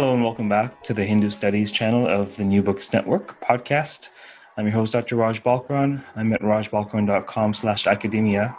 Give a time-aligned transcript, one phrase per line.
[0.00, 4.08] Hello and welcome back to the Hindu Studies channel of the New Books Network podcast.
[4.56, 5.16] I'm your host, Dr.
[5.16, 6.02] Raj Balkaran.
[6.16, 8.56] I'm at rajbalkaran.com slash academia.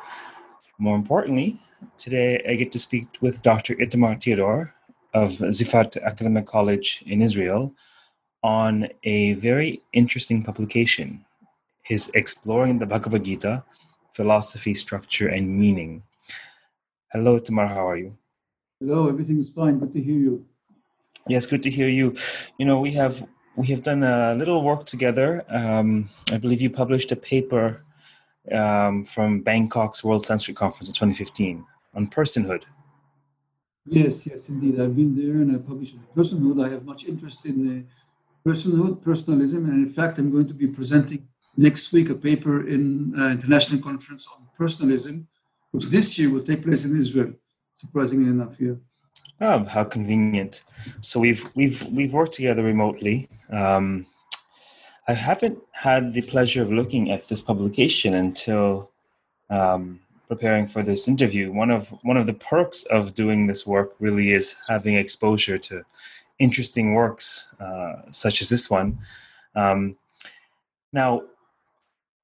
[0.78, 1.58] More importantly,
[1.98, 3.74] today I get to speak with Dr.
[3.74, 4.76] Itamar Theodor
[5.16, 7.74] of Zefat Academic College in Israel
[8.44, 11.26] on a very interesting publication,
[11.82, 13.64] his Exploring the Bhagavad Gita,
[14.14, 16.04] Philosophy, Structure, and Meaning.
[17.12, 18.16] Hello, Itamar, how are you?
[18.80, 19.80] Hello, everything is fine.
[19.80, 20.46] Good to hear you.
[21.28, 22.16] Yes, good to hear you.
[22.58, 25.44] You know, we have we have done a little work together.
[25.50, 27.84] Um, I believe you published a paper
[28.52, 32.64] um, from Bangkok's World Sanskrit Conference in 2015 on personhood.
[33.86, 34.80] Yes, yes, indeed.
[34.80, 36.66] I've been there and I published on personhood.
[36.66, 37.86] I have much interest in
[38.46, 42.68] uh, personhood, personalism, and in fact, I'm going to be presenting next week a paper
[42.68, 45.28] in uh, international conference on personalism,
[45.72, 47.34] which this year will take place in Israel.
[47.78, 48.80] Surprisingly enough, here.
[49.44, 50.64] Oh, how convenient!
[51.00, 53.28] So we've we've we've worked together remotely.
[53.50, 54.06] Um,
[55.08, 58.92] I haven't had the pleasure of looking at this publication until
[59.50, 61.52] um, preparing for this interview.
[61.52, 65.84] One of one of the perks of doing this work really is having exposure to
[66.38, 69.00] interesting works uh, such as this one.
[69.56, 69.98] Um,
[70.94, 71.24] now,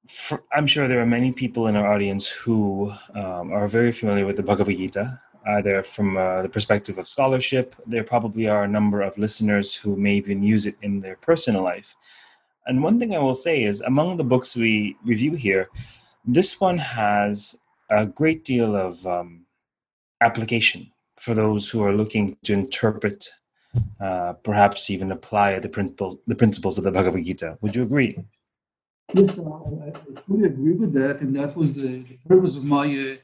[0.07, 4.25] for, I'm sure there are many people in our audience who um, are very familiar
[4.27, 7.75] with the Bhagavad Gita either from uh, the perspective of scholarship.
[7.85, 11.63] There probably are a number of listeners who may even use it in their personal
[11.63, 11.95] life.
[12.65, 15.69] And one thing I will say is among the books we review here,
[16.25, 19.45] this one has a great deal of um,
[20.19, 23.29] application for those who are looking to interpret,
[24.01, 27.57] uh, perhaps even apply the principles, the principles of the Bhagavad Gita.
[27.61, 28.19] Would you agree?
[29.13, 33.15] Yes, I, fully agree with that, and that was the, the purpose of my uh,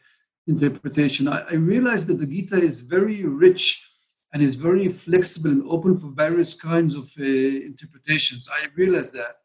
[0.47, 1.27] interpretation.
[1.27, 3.89] I, I realized that the Gita is very rich
[4.33, 8.49] and is very flexible and open for various kinds of uh, interpretations.
[8.51, 9.35] I realize that.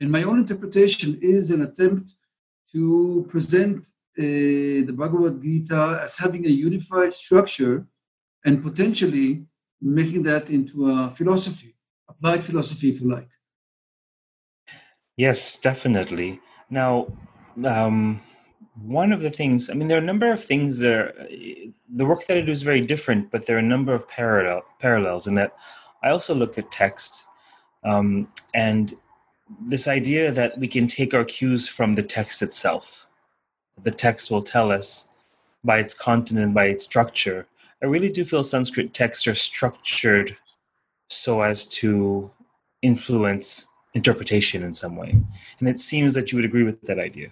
[0.00, 2.12] And my own interpretation is an attempt
[2.72, 3.78] to present
[4.18, 4.22] uh,
[4.88, 7.86] the Bhagavad Gita as having a unified structure
[8.44, 9.46] and potentially
[9.80, 11.74] making that into a philosophy,
[12.08, 13.28] applied philosophy, if you like.
[15.16, 16.40] Yes, definitely.
[16.70, 17.08] Now,
[17.64, 18.20] um,
[18.82, 21.28] one of the things i mean there are a number of things that are
[21.88, 24.62] the work that i do is very different but there are a number of parallel
[24.78, 25.54] parallels in that
[26.02, 27.26] i also look at text
[27.84, 28.94] um, and
[29.60, 33.06] this idea that we can take our cues from the text itself.
[33.82, 35.08] The text will tell us
[35.64, 37.46] by its content and by its structure.
[37.82, 40.36] I really do feel sanskrit texts are structured
[41.08, 42.30] so as to
[42.82, 45.16] influence interpretation in some way.
[45.58, 47.30] And it seems that you would agree with that idea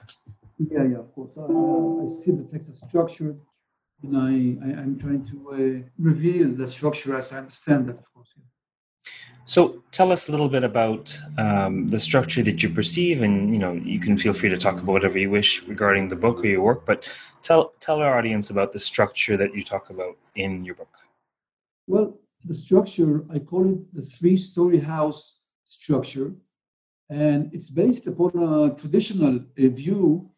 [0.59, 1.37] yeah, yeah, of course.
[1.37, 3.39] Uh, I see the text as structured,
[4.03, 8.13] and I, I am trying to uh, reveal the structure as I understand that, of
[8.15, 8.31] course.
[8.37, 8.45] Yeah.
[9.45, 13.59] So, tell us a little bit about um, the structure that you perceive, and you
[13.59, 16.47] know, you can feel free to talk about whatever you wish regarding the book or
[16.47, 16.85] your work.
[16.87, 17.09] But
[17.43, 20.95] tell tell our audience about the structure that you talk about in your book.
[21.87, 26.35] Well, the structure I call it the three-story house structure,
[27.11, 30.31] and it's based upon a traditional uh, view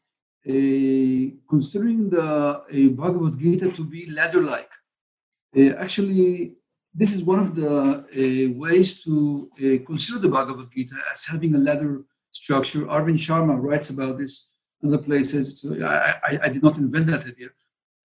[0.48, 2.62] considering the
[2.96, 4.70] Bhagavad Gita to be ladder-like.
[5.84, 6.54] actually,
[6.94, 9.50] this is one of the ways to
[9.86, 12.82] consider the Bhagavad Gita as having a ladder structure.
[12.86, 15.60] Arvind Sharma writes about this in other places.
[15.60, 17.48] So I, I, I, did not invent that idea.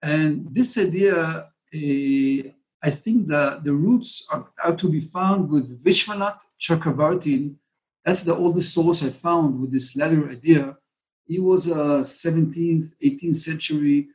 [0.02, 6.39] And this idea, I think the, the roots are, are, to be found with Vishwanath
[6.60, 7.56] Chakravartin.
[8.04, 10.78] That's the oldest source I found with this ladder idea.
[11.25, 14.10] He was a 17th, 18th century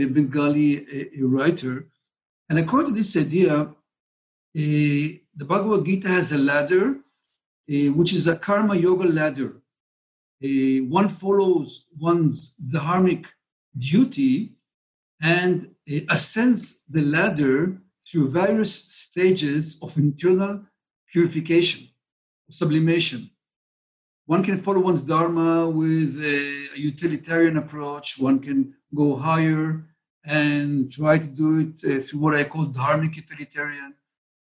[0.00, 1.88] uh, Bengali uh, uh, writer.
[2.48, 3.70] And according to this idea,
[4.54, 6.98] the Bhagavad Gita has a ladder,
[7.68, 9.62] which is a karma yoga ladder.
[10.98, 13.24] one follows one's dharmic
[13.78, 14.56] duty
[15.22, 15.70] and
[16.10, 20.62] ascends the ladder through various stages of internal
[21.10, 21.88] purification,
[22.50, 23.30] sublimation.
[24.26, 28.18] One can follow one's dharma with a utilitarian approach.
[28.18, 29.84] One can go higher
[30.24, 33.94] and try to do it uh, through what I call dharmic utilitarian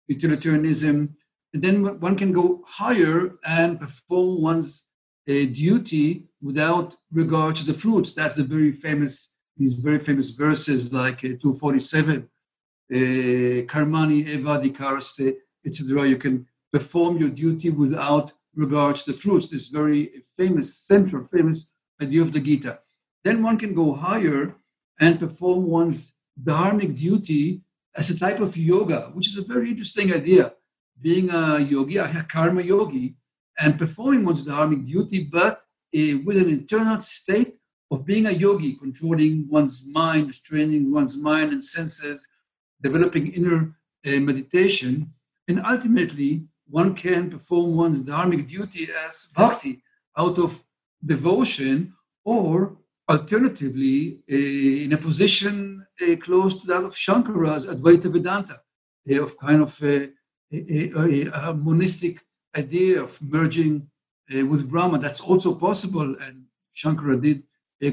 [0.07, 1.17] utilitarianism.
[1.53, 4.87] And then one can go higher and perform one's
[5.29, 8.13] uh, duty without regard to the fruits.
[8.13, 12.29] That's a very famous, these very famous verses like uh, 247,
[12.93, 15.35] uh, Karmani Eva Dikaraste,
[15.67, 16.09] etc.
[16.09, 19.49] You can perform your duty without regard to the fruits.
[19.49, 22.79] This very famous, central, famous idea of the Gita.
[23.25, 24.55] Then one can go higher
[25.01, 27.63] and perform one's dharmic duty
[27.97, 30.53] as a type of yoga, which is a very interesting idea.
[31.01, 33.17] Being a yogi, a karma yogi,
[33.59, 35.63] and performing one's dharmic duty, but
[35.95, 37.55] uh, with an internal state
[37.91, 42.27] of being a yogi, controlling one's mind, training one's mind and senses,
[42.83, 43.77] developing inner
[44.07, 45.13] uh, meditation,
[45.49, 49.83] and ultimately one can perform one's dharmic duty as bhakti
[50.17, 50.63] out of
[51.05, 51.93] devotion
[52.25, 52.77] or
[53.09, 58.61] alternatively uh, in a position uh, close to that of Shankara's Advaita Vedanta,
[59.11, 60.11] uh, of kind of a,
[60.53, 62.19] a, a, a, monistic
[62.57, 63.89] idea of merging
[64.31, 64.99] with Brahma.
[64.99, 66.45] That's also possible, and
[66.77, 67.43] Shankara did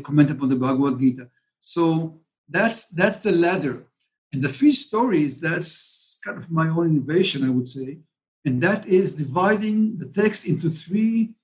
[0.04, 1.28] comment upon the Bhagavad Gita.
[1.60, 3.86] So that's that's the ladder,
[4.32, 5.40] and the three stories.
[5.40, 8.00] That's kind of my own innovation, I would say,
[8.46, 11.36] and that is dividing the text into three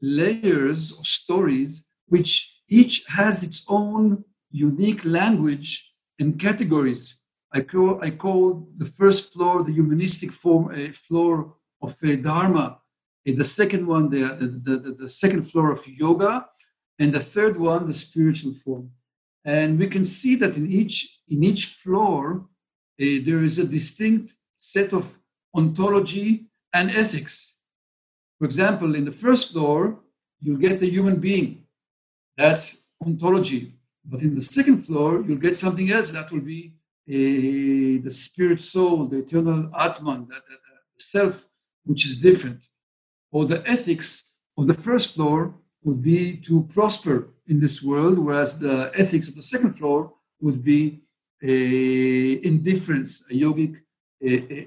[0.00, 7.20] layers of stories, which each has its own unique language and categories.
[7.52, 12.78] I call, I call the first floor the humanistic form, a floor of uh, Dharma,
[13.28, 16.46] uh, the second one, the, the, the, the, second floor of yoga,
[16.98, 18.90] and the third one, the spiritual form.
[19.44, 22.46] And we can see that in each, in each floor,
[23.00, 25.18] uh, there is a distinct set of
[25.54, 27.60] ontology and ethics.
[28.38, 30.00] For example, in the first floor,
[30.40, 31.64] you get the human being,
[32.36, 33.74] that's ontology.
[34.04, 36.74] But in the second floor, you'll get something else that will be
[37.08, 40.58] a, the spirit soul, the eternal Atman, that, that,
[40.96, 41.46] the self,
[41.84, 42.66] which is different.
[43.30, 45.54] Or the ethics of the first floor
[45.84, 50.64] would be to prosper in this world, whereas the ethics of the second floor would
[50.64, 51.02] be
[51.42, 53.80] a indifference, a yogic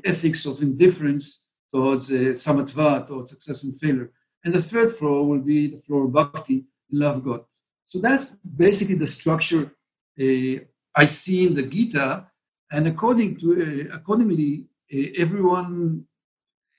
[0.05, 4.11] ethics of indifference towards uh, samatva, towards success and failure.
[4.43, 7.41] And the third floor will be the floor of bhakti, love God.
[7.85, 9.71] So that's basically the structure
[10.19, 10.63] uh,
[10.95, 12.27] I see in the Gita,
[12.71, 13.47] and according to
[13.91, 16.05] uh, accordingly, uh, everyone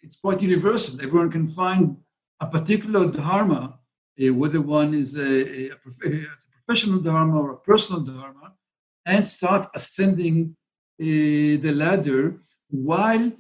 [0.02, 1.00] it's quite universal.
[1.02, 1.96] Everyone can find
[2.40, 3.78] a particular dharma,
[4.20, 5.76] uh, whether one is a, a, a,
[6.66, 8.52] professional dharma or a personal dharma,
[9.06, 10.56] and start ascending
[11.00, 12.40] uh, the ladder
[12.70, 13.32] while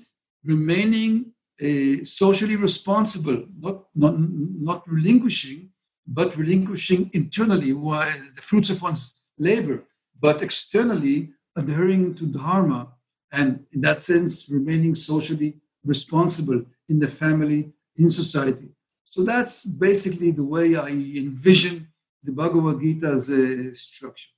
[0.44, 1.32] remaining
[1.62, 5.70] uh, socially responsible, not, not, not relinquishing
[6.08, 9.84] but relinquishing internally the fruits of one's labor,
[10.18, 12.88] but externally adhering to dharma,
[13.30, 18.68] and in that sense, remaining socially responsible in the family, in society.
[19.04, 21.88] So that's basically the way I envision
[22.24, 24.30] the Bhagavad Gita's uh, structure.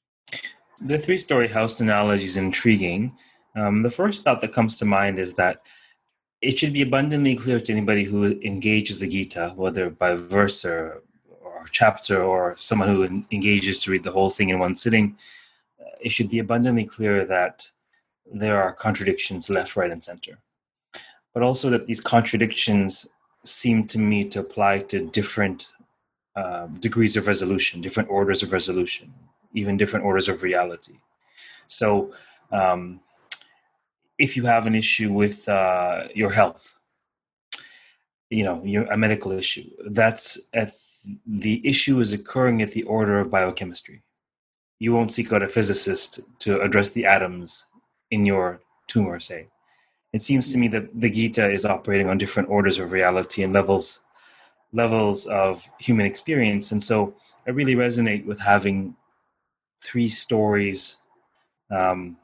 [0.81, 3.17] The three story house analogy is intriguing.
[3.57, 5.63] Um, the first thought that comes to mind is that
[6.41, 11.03] it should be abundantly clear to anybody who engages the Gita, whether by verse or
[11.61, 15.17] or chapter or someone who engages to read the whole thing in one sitting,
[15.81, 17.71] uh, it should be abundantly clear that
[18.33, 20.39] there are contradictions left, right, and center.
[21.35, 23.07] But also that these contradictions
[23.45, 25.71] seem to me to apply to different
[26.37, 29.13] uh, degrees of resolution, different orders of resolution,
[29.53, 30.95] even different orders of reality.
[31.67, 32.13] So,
[32.53, 33.01] um,
[34.21, 36.79] if you have an issue with uh, your health,
[38.29, 40.73] you know, a medical issue, that's at
[41.27, 44.03] the issue is occurring at the order of biochemistry.
[44.79, 47.67] You won't seek out a physicist to address the atoms
[48.11, 49.49] in your tumor, say.
[50.13, 53.53] It seems to me that the Gita is operating on different orders of reality and
[53.53, 54.05] levels
[54.73, 56.71] levels of human experience.
[56.71, 57.15] And so
[57.47, 58.95] I really resonate with having
[59.83, 60.99] three stories
[61.71, 62.17] um,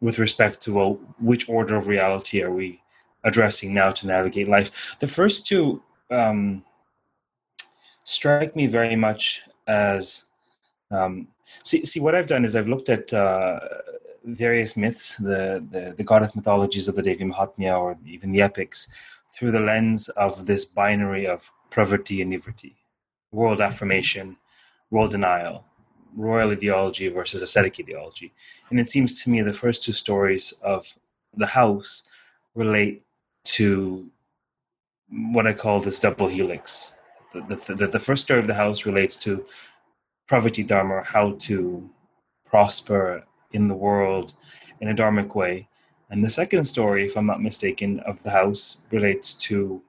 [0.00, 2.80] with respect to well, which order of reality are we
[3.24, 4.96] addressing now to navigate life.
[5.00, 6.64] The first two um,
[8.04, 10.24] strike me very much as
[10.90, 11.28] um,
[11.62, 13.60] see see what I've done is I've looked at uh,
[14.24, 18.88] various myths, the, the, the goddess mythologies of the Devi Mahatmya or even the epics,
[19.34, 22.74] through the lens of this binary of pravritti and nivritti,
[23.32, 24.36] world affirmation,
[24.90, 25.64] world denial,
[26.16, 28.32] royal ideology versus ascetic ideology.
[28.70, 30.98] And it seems to me the first two stories of
[31.34, 32.02] the house
[32.54, 33.02] relate
[33.44, 34.10] to
[35.10, 36.98] what I call this double helix
[37.32, 39.44] the, the, the first story of the house relates to
[40.28, 41.88] pravritti dharma, how to
[42.46, 44.34] prosper in the world
[44.80, 45.68] in a dharmic way.
[46.10, 49.82] And the second story, if I'm not mistaken, of the house relates to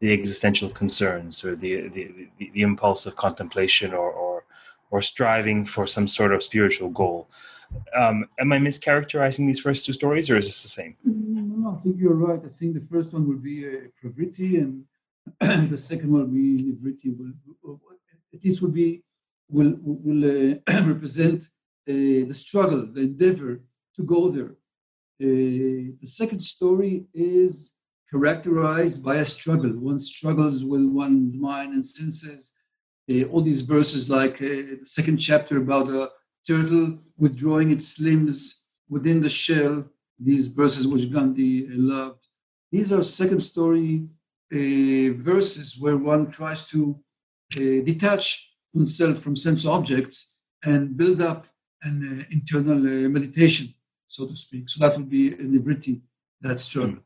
[0.00, 4.23] the existential concerns or the the, the, the impulse of contemplation or, or
[4.94, 7.28] or striving for some sort of spiritual goal.
[8.00, 10.94] Um, am I mischaracterizing these first two stories, or is this the same?
[11.02, 12.40] No, I think you're right.
[12.48, 14.84] I think the first one will be uh, Pravriti, and
[15.72, 17.08] the second one will be Nivriti.
[17.18, 17.80] Will,
[18.34, 19.02] at least will be
[19.48, 23.52] will will uh, represent uh, the struggle, the endeavor
[23.96, 24.52] to go there.
[25.24, 27.74] Uh, the second story is
[28.12, 29.72] characterized by a struggle.
[29.90, 32.53] One struggles with one's mind and senses.
[33.10, 36.10] Uh, all these verses, like uh, the second chapter about a
[36.46, 39.84] turtle withdrawing its limbs within the shell,
[40.18, 42.26] these verses which Gandhi loved.
[42.72, 44.08] These are second story
[44.52, 46.98] uh, verses where one tries to
[47.56, 51.46] uh, detach oneself from sense objects and build up
[51.82, 53.68] an uh, internal uh, meditation,
[54.08, 54.68] so to speak.
[54.68, 56.00] So that would be a Nivriti,
[56.40, 56.94] that struggle.
[56.94, 57.02] Mm.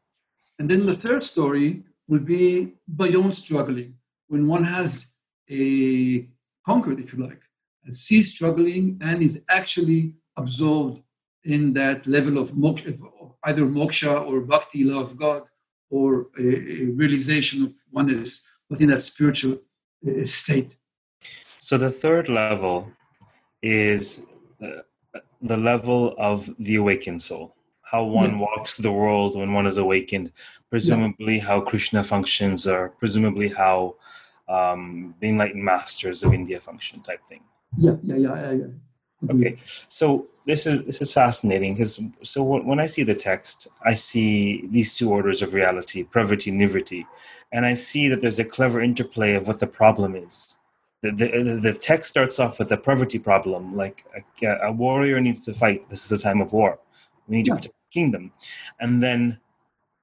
[0.58, 3.94] And then the third story will be beyond struggling,
[4.28, 5.14] when one has
[5.50, 6.28] a
[6.64, 7.40] conquered, if you like,
[7.84, 11.02] and sees struggling and is actually absorbed
[11.44, 12.98] in that level of moksha,
[13.44, 15.42] either moksha or bhakti, love of God,
[15.90, 16.46] or a,
[16.82, 19.58] a realization of oneness within that spiritual
[20.06, 20.76] uh, state.
[21.58, 22.92] So the third level
[23.62, 24.26] is
[24.62, 24.82] uh,
[25.40, 27.54] the level of the awakened soul
[27.90, 28.40] how one yeah.
[28.40, 30.30] walks the world when one is awakened,
[30.68, 31.44] presumably yeah.
[31.44, 33.96] how Krishna functions, or presumably how
[34.48, 37.40] um, the enlightened masters of India function, type thing.
[37.76, 38.66] Yeah, yeah, yeah, yeah.
[39.30, 39.56] Okay,
[39.88, 44.66] so this is this is fascinating because so when I see the text, I see
[44.70, 47.04] these two orders of reality, pravriti, nivriti,
[47.52, 50.56] and I see that there's a clever interplay of what the problem is.
[51.02, 54.04] The, the, the text starts off with a pravriti problem, like
[54.42, 55.88] a, a warrior needs to fight.
[55.90, 56.78] This is a time of war.
[57.28, 57.54] We need yeah.
[57.54, 58.32] to protect the kingdom.
[58.80, 59.38] And then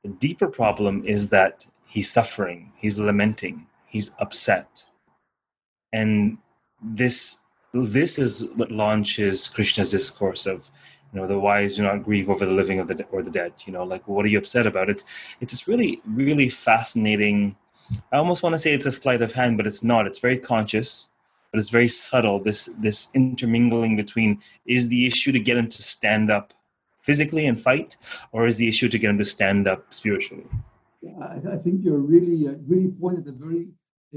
[0.03, 4.83] the deeper problem is that he's suffering, he's lamenting, he's upset.
[5.93, 6.37] And
[6.81, 7.39] this
[7.73, 10.69] this is what launches Krishna's discourse of
[11.11, 13.53] you know the wise do not grieve over the living or the or the dead
[13.65, 15.03] you know like what are you upset about it's
[15.39, 17.55] it's just really really fascinating
[18.11, 20.37] i almost want to say it's a sleight of hand but it's not it's very
[20.37, 21.09] conscious
[21.51, 25.81] but it's very subtle this this intermingling between is the issue to get him to
[25.81, 26.53] stand up
[27.05, 27.97] physically and fight,
[28.31, 30.47] or is the issue to get him to stand up spiritually?
[31.21, 33.67] I, I think you're really, uh, really pointed at a very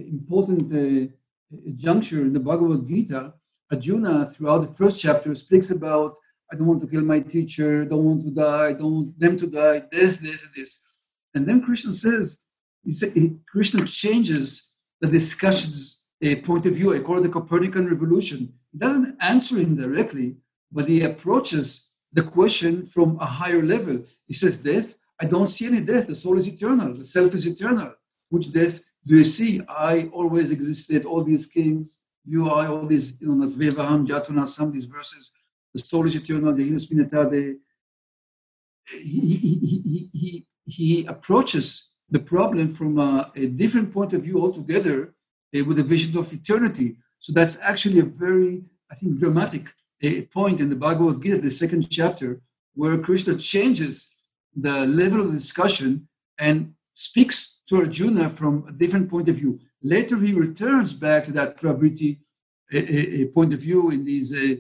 [0.01, 1.13] important uh,
[1.77, 3.35] juncture in the Bhagavad Gita.
[3.71, 6.17] Arjuna, throughout the first chapter, speaks about
[6.51, 9.47] I don't want to kill my teacher, don't want to die, don't want them to
[9.47, 10.87] die, this, this, this.
[11.35, 12.41] And then Krishna says,
[12.85, 16.95] he say, Krishna changes the discussion's uh, point of view.
[16.95, 18.53] I call it the Copernican revolution.
[18.73, 20.37] He doesn't answer him directly,
[20.73, 24.03] but he approaches the question from a higher level.
[24.27, 26.07] He says, Death, I don't see any death.
[26.07, 27.95] The soul is eternal, the self is eternal.
[28.31, 29.51] Which death do you see?
[29.69, 34.69] I always existed, all these kings, you are all these, you know, Natvevaham, Jatuna, some
[34.69, 35.31] of these verses.
[35.73, 37.57] The soul is eternal, the Hinus Minatade.
[38.91, 40.47] He, he, he, he,
[40.77, 45.15] he approaches the problem from a, a different point of view altogether
[45.57, 46.97] uh, with a vision of eternity.
[47.21, 49.65] So that's actually a very, I think, dramatic
[50.03, 52.41] a point in the Bhagavad Gita, the second chapter,
[52.75, 54.15] where Krishna changes
[54.55, 59.61] the level of discussion and speaks to Arjuna from a different point of view.
[59.83, 62.19] Later, he returns back to that pravriti
[62.73, 64.55] a, point of view in these uh,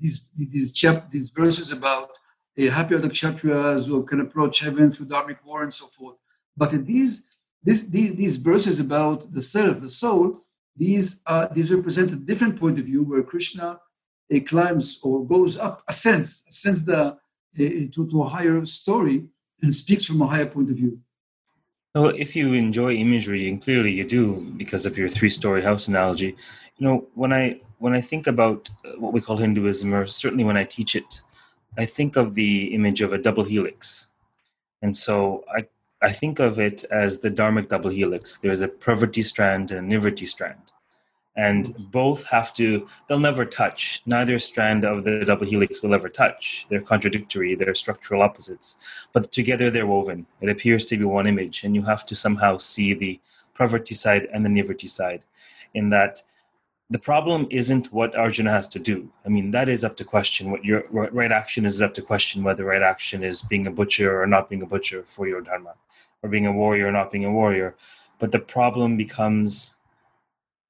[0.00, 2.10] these these, chap- these verses about
[2.58, 6.16] uh, happy are kshatriyas who can approach heaven through dharmic war and so forth.
[6.56, 7.28] But in these,
[7.62, 10.32] this, these, these verses about the self, the soul,
[10.76, 13.78] these uh, these represent a different point of view where Krishna
[14.28, 17.16] it climbs or goes up, ascends, ascends the,
[17.56, 19.26] to, to a higher story
[19.62, 20.98] and speaks from a higher point of view.
[21.96, 26.36] So, if you enjoy imagery, and clearly you do because of your three-story house analogy,
[26.76, 30.42] you know when I when I think about uh, what we call Hinduism, or certainly
[30.42, 31.20] when I teach it,
[31.78, 34.08] I think of the image of a double helix,
[34.82, 35.68] and so I
[36.02, 38.38] I think of it as the dharmic double helix.
[38.38, 40.73] There's a pravriti strand and a nivriti strand
[41.36, 46.08] and both have to they'll never touch neither strand of the double helix will ever
[46.08, 46.66] touch.
[46.68, 50.26] They're contradictory they're structural opposites but together they're woven.
[50.40, 53.20] It appears to be one image and you have to somehow see the
[53.58, 55.24] pravriti side and the nivriti side
[55.72, 56.22] in that
[56.90, 59.10] the problem isn't what arjuna has to do.
[59.24, 60.50] I mean that is up to question.
[60.50, 64.22] What your right action is up to question whether right action is being a butcher
[64.22, 65.74] or not being a butcher for your dharma
[66.22, 67.74] or being a warrior or not being a warrior.
[68.18, 69.76] But the problem becomes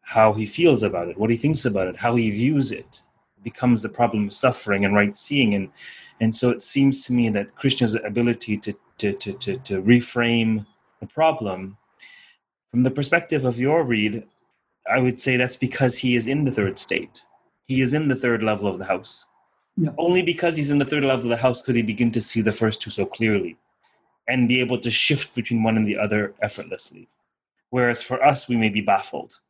[0.04, 3.02] how he feels about it, what he thinks about it, how he views it.
[3.42, 5.54] becomes the problem of suffering and right seeing.
[5.54, 5.70] And,
[6.20, 10.66] and so it seems to me that Krishna's ability to, to, to, to, to reframe
[11.00, 11.76] the problem
[12.70, 14.24] from the perspective of your read,
[14.90, 17.22] I would say that's because he is in the third state.
[17.66, 19.26] He is in the third level of the house.
[19.76, 19.90] Yeah.
[19.98, 22.40] Only because he's in the third level of the house could he begin to see
[22.40, 23.56] the first two so clearly
[24.26, 27.08] and be able to shift between one and the other effortlessly.
[27.70, 29.40] Whereas for us, we may be baffled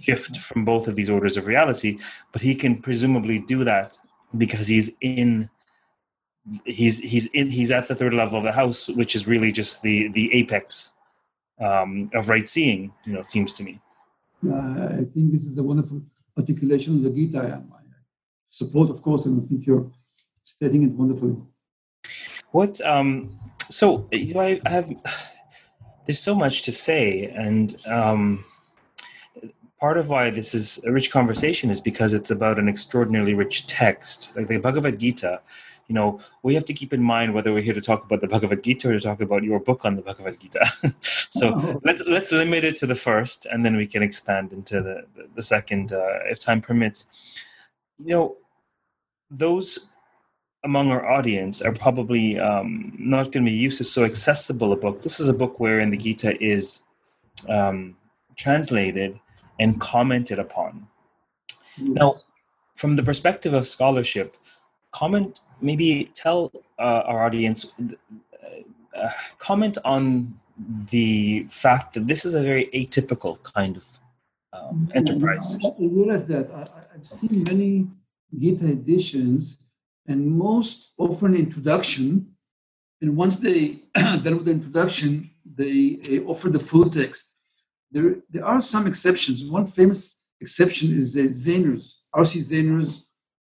[0.00, 1.98] shift from both of these orders of reality,
[2.32, 3.98] but he can presumably do that
[4.36, 5.50] because he's in
[6.64, 9.82] he's he's in he's at the third level of the house, which is really just
[9.82, 10.94] the the apex
[11.60, 12.92] um, of right seeing.
[13.04, 13.80] You know, it seems to me.
[14.46, 16.02] Uh, I think this is a wonderful
[16.36, 17.40] articulation of the Gita.
[17.40, 17.76] I
[18.50, 19.90] support, of course, and I think you're
[20.44, 21.36] stating it wonderfully.
[22.52, 23.38] What um,
[23.70, 24.90] so you know, I, I have
[26.06, 28.44] there's so much to say, and um,
[29.80, 33.66] part of why this is a rich conversation is because it's about an extraordinarily rich
[33.66, 35.40] text, like the Bhagavad Gita.
[35.88, 38.26] You know, we have to keep in mind whether we're here to talk about the
[38.26, 40.64] Bhagavad Gita or to talk about your book on the Bhagavad Gita.
[41.00, 41.80] so oh.
[41.84, 45.42] let's let's limit it to the first, and then we can expand into the the,
[45.42, 47.06] second uh, if time permits.
[47.98, 48.36] You know,
[49.30, 49.90] those
[50.64, 54.76] among our audience are probably um, not going to be used to so accessible a
[54.76, 55.02] book.
[55.02, 56.82] This is a book wherein the Gita is
[57.48, 57.96] um,
[58.36, 59.20] translated
[59.58, 60.88] and commented upon.
[61.78, 62.16] Now,
[62.74, 64.36] from the perspective of scholarship,
[64.92, 70.34] comment maybe tell uh, our audience uh, uh, comment on
[70.90, 73.86] the fact that this is a very atypical kind of
[74.52, 75.58] um, enterprise.
[75.64, 77.86] I, I realize that I, I've seen many
[78.38, 79.58] Gita editions
[80.06, 82.26] and most often introduction.
[83.00, 87.35] And once they done with the introduction, they offer the full text.
[87.90, 89.44] There, there are some exceptions.
[89.44, 92.38] One famous exception is uh, Zaehner's, R.C.
[92.40, 93.04] Zaehner's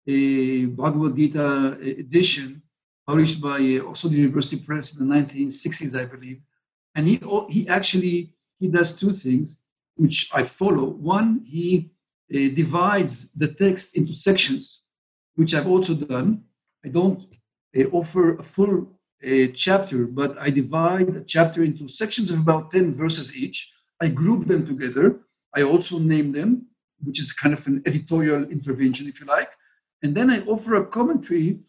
[0.08, 2.62] uh, Bhagavad Gita edition,
[3.08, 6.42] published by uh, Oxford University Press in the 1960s, I believe.
[6.96, 9.62] And he, he actually he does two things,
[9.96, 10.86] which I follow.
[10.86, 11.92] One, he
[12.34, 14.84] uh, divides the text into sections
[15.40, 16.44] which I've also done.
[16.86, 17.22] I don't
[17.78, 18.76] uh, offer a full
[19.26, 23.72] uh, chapter, but I divide a chapter into sections of about 10 verses each.
[24.02, 25.20] I group them together.
[25.56, 26.68] I also name them,
[27.04, 29.52] which is kind of an editorial intervention, if you like.
[30.04, 31.60] And then I offer a commentary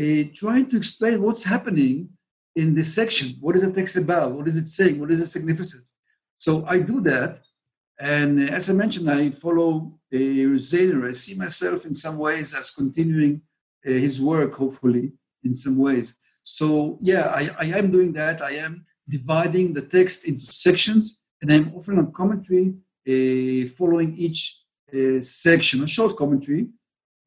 [0.00, 2.10] uh, trying to explain what's happening
[2.54, 3.34] in this section.
[3.40, 4.32] What is the text about?
[4.32, 4.98] What is it saying?
[4.98, 5.92] What is the significance?
[6.38, 7.42] So I do that.
[7.98, 11.08] And as I mentioned, I follow uh, Zaehner.
[11.08, 13.40] I see myself in some ways as continuing
[13.86, 15.12] uh, his work, hopefully,
[15.44, 16.16] in some ways.
[16.42, 18.42] So, yeah, I, I am doing that.
[18.42, 22.74] I am dividing the text into sections, and I'm offering a commentary
[23.08, 26.68] uh, following each uh, section, a short commentary,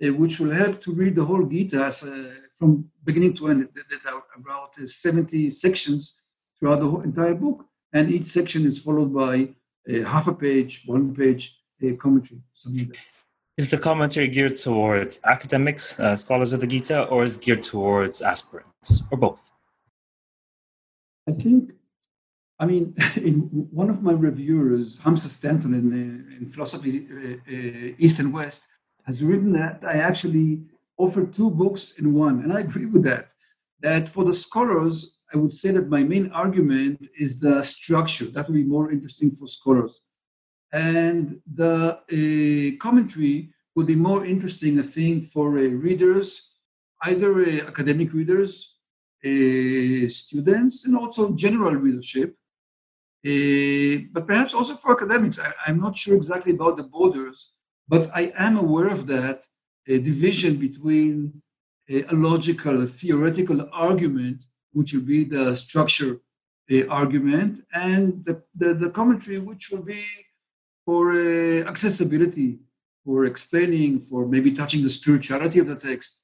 [0.03, 3.67] uh, which will help to read the whole Gita as, uh, from beginning to end.
[3.73, 6.17] There are about 70 sections
[6.59, 9.49] throughout the entire book, and each section is followed by
[9.87, 11.55] a half a page, one page
[11.97, 13.05] commentary, something like that.
[13.57, 18.21] Is the commentary geared towards academics, uh, scholars of the Gita, or is geared towards
[18.21, 19.51] aspirants, or both?
[21.27, 21.73] I think,
[22.59, 23.35] I mean, in
[23.71, 28.67] one of my reviewers, Hamsa Stainton in, uh, in Philosophy uh, uh, East and West,
[29.05, 30.61] has written that I actually
[30.97, 33.29] offer two books in one, and I agree with that.
[33.81, 38.25] That for the scholars, I would say that my main argument is the structure.
[38.25, 40.01] That would be more interesting for scholars.
[40.73, 46.55] And the uh, commentary would be more interesting, I think, for uh, readers,
[47.03, 47.31] either
[47.65, 48.75] academic readers,
[49.23, 52.35] students, and also general readership.
[53.25, 55.39] Uh, but perhaps also for academics.
[55.39, 57.51] I, am not sure exactly about the borders,
[57.87, 59.43] but I am aware of that
[59.87, 61.41] a division between
[61.89, 66.21] a logical, a theoretical argument which will be the structure
[66.71, 70.05] uh, argument, and the, the, the, commentary, which will be
[70.85, 72.59] for uh, accessibility,
[73.03, 76.23] for explaining, for maybe touching the spirituality of the text.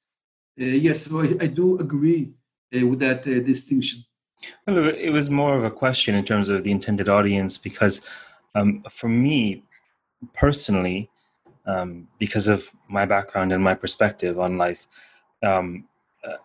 [0.60, 2.32] Uh, yes, so I, I do agree
[2.74, 4.04] uh, with that uh, distinction.
[4.66, 8.02] Well, it was more of a question in terms of the intended audience because
[8.54, 9.62] um, for me
[10.34, 11.10] personally,
[11.66, 14.86] um, because of my background and my perspective on life,
[15.42, 15.84] um,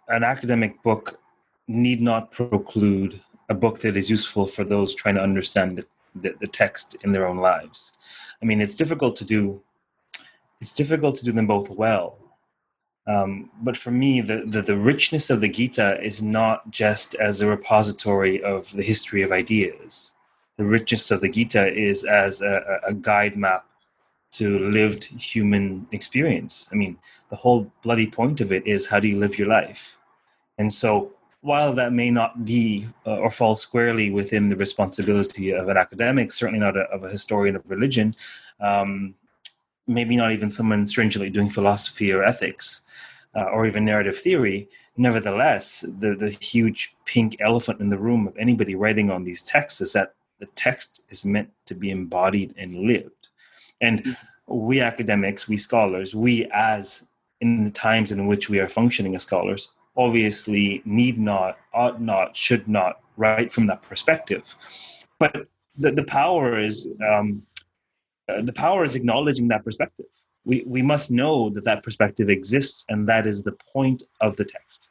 [0.07, 1.19] an academic book
[1.67, 5.85] need not preclude a book that is useful for those trying to understand the,
[6.15, 7.93] the, the, text in their own lives.
[8.41, 9.61] I mean, it's difficult to do.
[10.59, 12.17] It's difficult to do them both well.
[13.07, 17.41] Um, but for me, the, the, the richness of the Gita is not just as
[17.41, 20.13] a repository of the history of ideas.
[20.57, 23.65] The richness of the Gita is as a, a guide map
[24.31, 26.69] to lived human experience.
[26.71, 26.97] I mean,
[27.29, 29.97] the whole bloody point of it is how do you live your life?
[30.57, 35.69] And so, while that may not be uh, or fall squarely within the responsibility of
[35.69, 38.13] an academic, certainly not a, of a historian of religion,
[38.59, 39.15] um,
[39.87, 42.83] maybe not even someone stringently doing philosophy or ethics
[43.35, 44.67] uh, or even narrative theory,
[44.97, 49.81] nevertheless, the, the huge pink elephant in the room of anybody writing on these texts
[49.81, 53.29] is that the text is meant to be embodied and lived.
[53.79, 54.67] And mm-hmm.
[54.67, 57.07] we academics, we scholars, we as
[57.39, 62.35] in the times in which we are functioning as scholars, obviously need not, ought not,
[62.35, 64.55] should not write from that perspective.
[65.19, 67.43] But the, the power is um,
[68.29, 70.05] uh, the power is acknowledging that perspective
[70.45, 74.45] we, we must know that that perspective exists and that is the point of the
[74.45, 74.89] text.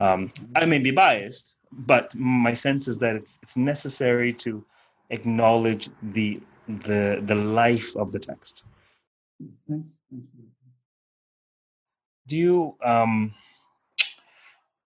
[0.00, 4.64] Um, I may be biased, but my sense is that it's, it's necessary to
[5.10, 8.64] acknowledge the, the, the life of the text.
[9.68, 9.98] Thanks.
[12.26, 13.34] Do you, um,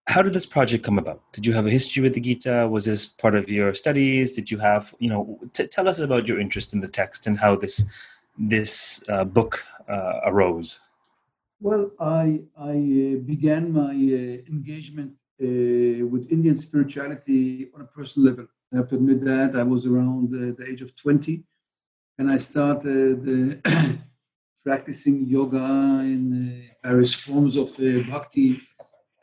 [0.06, 1.22] how did this project come about?
[1.32, 2.68] Did you have a history with the Gita?
[2.70, 4.34] Was this part of your studies?
[4.34, 7.38] Did you have, you know, t- tell us about your interest in the text and
[7.38, 7.90] how this
[8.38, 10.80] this uh, book uh, arose?
[11.60, 18.46] Well, I, I uh, began my uh, engagement with Indian spirituality on a personal level.
[18.72, 21.42] I have to admit that I was around the age of 20
[22.18, 23.60] and I started
[24.64, 27.76] practicing yoga in various forms of
[28.08, 28.62] bhakti.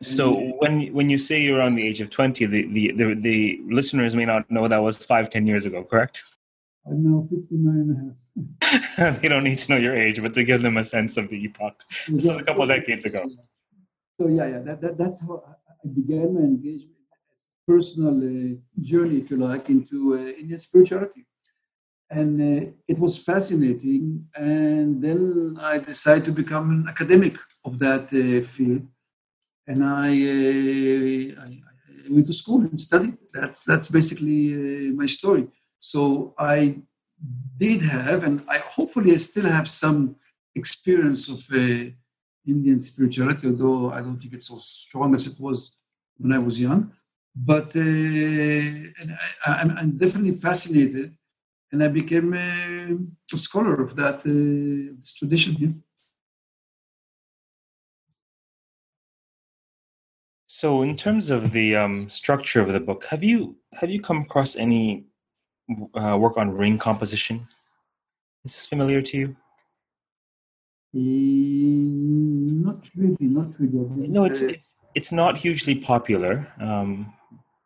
[0.04, 3.62] So when when you say you're around the age of 20, the, the, the, the
[3.70, 6.24] listeners may not know that was five, 10 years ago, correct?
[6.86, 9.22] I'm now 59 and a half.
[9.22, 11.44] they don't need to know your age, but to give them a sense of the
[11.44, 11.76] epoch.
[12.08, 13.26] This is a couple of decades ago.
[14.20, 16.98] So yeah, yeah, that, that, that's how I began my engagement,
[17.68, 21.26] personal uh, journey, if you like, into uh, Indian spirituality,
[22.10, 24.28] and uh, it was fascinating.
[24.36, 28.88] And then I decided to become an academic of that uh, field,
[29.68, 33.18] and I, uh, I, I, went to school and studied.
[33.34, 35.48] That's that's basically uh, my story.
[35.82, 36.78] So I
[37.58, 40.16] did have, and I hopefully I still have some
[40.56, 41.90] experience of uh,
[42.48, 45.76] Indian spirituality, although I don't think it's so strong as it was
[46.18, 46.92] when I was young.
[47.36, 51.08] But uh, and I, am definitely fascinated,
[51.72, 52.98] and I became a,
[53.34, 55.56] a scholar of that uh, this tradition.
[55.58, 55.70] Yeah.
[60.46, 64.22] So, in terms of the um, structure of the book, have you have you come
[64.22, 65.06] across any
[65.94, 67.48] uh, work on ring composition.
[68.46, 69.36] Is this familiar to you?
[70.96, 74.08] Mm, not really, not really.
[74.08, 76.48] No, it's it's it's not hugely popular.
[76.60, 77.14] Um,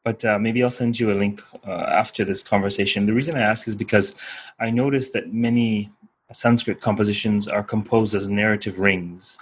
[0.03, 3.07] but uh, maybe I'll send you a link uh, after this conversation.
[3.07, 4.13] The reason I ask is because
[4.59, 5.91] I noticed that many
[6.31, 9.39] Sanskrit compositions are composed as narrative rings.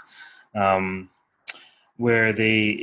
[0.55, 1.09] Um,
[1.97, 2.75] where they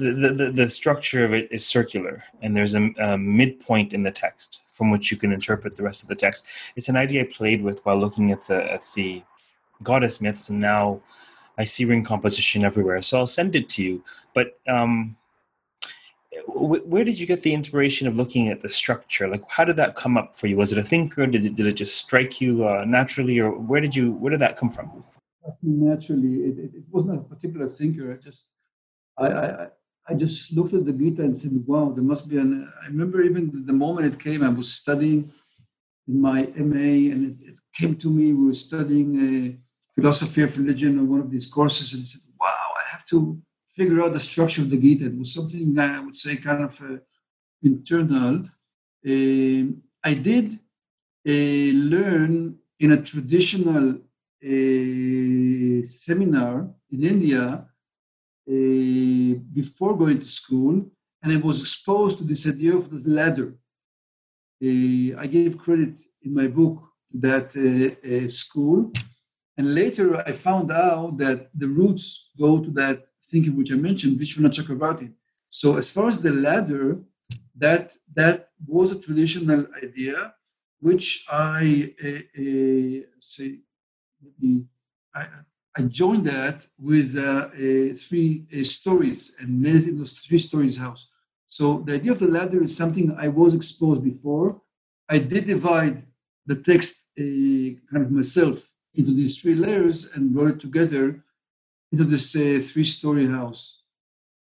[0.00, 4.10] the, the, the, structure of it is circular and there's a, a, midpoint in the
[4.10, 6.48] text from which you can interpret the rest of the text.
[6.74, 9.22] It's an idea i played with while looking at the at the
[9.82, 11.02] goddess myths and now
[11.58, 13.02] i see ring composition everywhere.
[13.02, 14.02] So i'll send it to you.
[14.32, 15.18] But um,
[16.92, 19.28] where did you get the inspiration of looking at the structure?
[19.28, 20.56] Like how did that come up for you?
[20.56, 21.26] Was it a thinker?
[21.26, 24.40] Did it, did it just strike you uh, naturally or where did you where did
[24.40, 25.04] that come from?
[25.62, 26.34] Naturally.
[26.48, 28.12] It, it, it, wasn't a particular thinker.
[28.14, 28.46] I just,
[29.18, 29.66] I, I,
[30.08, 33.22] I just looked at the Gita and said, "Wow, there must be an." I remember
[33.22, 34.42] even the moment it came.
[34.42, 35.30] I was studying
[36.08, 38.32] in my MA, and it, it came to me.
[38.32, 39.58] We were studying a
[39.94, 43.40] philosophy of religion on one of these courses, and I said, "Wow, I have to
[43.76, 46.64] figure out the structure of the Gita." It was something that I would say kind
[46.64, 46.98] of uh,
[47.62, 48.42] internal.
[49.06, 49.62] Uh,
[50.10, 50.46] I did
[51.28, 53.98] uh, learn in a traditional
[54.42, 57.64] a seminar in India uh,
[59.60, 60.74] before going to school,
[61.22, 63.54] and I was exposed to this idea of the ladder.
[64.62, 66.76] Uh, I gave credit in my book
[67.12, 68.92] to that uh, school,
[69.56, 74.18] and later I found out that the roots go to that thinking which I mentioned,
[74.18, 75.12] Vishwanath Chakravarti.
[75.50, 77.00] So as far as the ladder,
[77.56, 80.34] that that was a traditional idea,
[80.80, 83.58] which I uh, uh, say
[85.14, 85.26] I,
[85.76, 87.48] I joined that with uh,
[87.96, 91.08] three uh, stories and made it into three stories house.
[91.46, 94.60] So the idea of the ladder is something I was exposed before.
[95.08, 96.04] I did divide
[96.46, 97.22] the text uh,
[97.90, 101.22] kind of myself into these three layers and brought it together
[101.92, 103.82] into this uh, three-story house.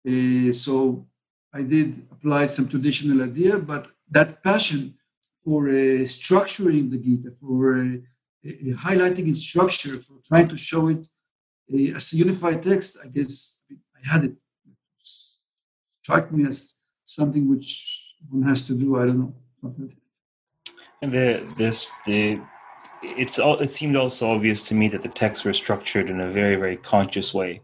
[0.07, 1.07] Uh, so
[1.53, 4.95] I did apply some traditional idea, but that passion
[5.45, 8.01] for uh, structuring the Gita, for
[8.45, 11.07] highlighting its structure, for trying to show it
[11.95, 14.33] as a unified text, I guess I had it
[16.03, 18.99] strike me as something which one has to do.
[19.01, 19.35] I don't know.
[21.03, 22.41] And the this the
[23.03, 26.31] it's all it seemed also obvious to me that the texts were structured in a
[26.31, 27.63] very very conscious way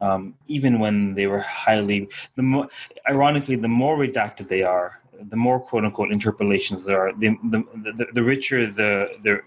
[0.00, 2.68] um, even when they were highly the more
[3.08, 7.64] ironically the more redacted they are the more quote unquote interpolations there are the the,
[7.96, 9.40] the, the richer the the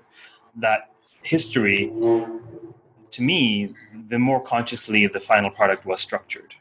[0.58, 0.92] that
[1.22, 1.92] history
[3.12, 3.74] to me
[4.10, 6.56] the more consciously the final product was structured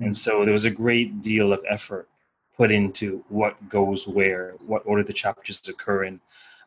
[0.00, 2.08] and so there was a great deal of effort
[2.56, 6.20] put into what goes where what order the chapters occur in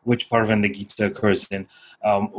[0.04, 1.66] which part of the Gita occurs in.
[2.02, 2.30] Um,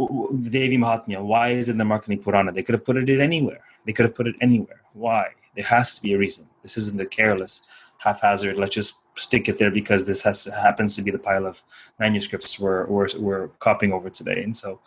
[0.49, 2.51] Devi Mahatmya, why is it in the Markandeya Purana?
[2.51, 3.61] They could have put it anywhere.
[3.85, 4.81] They could have put it anywhere.
[4.93, 5.27] Why?
[5.55, 6.47] There has to be a reason.
[6.61, 7.63] This isn't a careless,
[8.03, 11.61] haphazard, let's just stick it there because this has happens to be the pile of
[11.99, 14.41] manuscripts we're, we're, we're copying over today.
[14.43, 14.79] And so,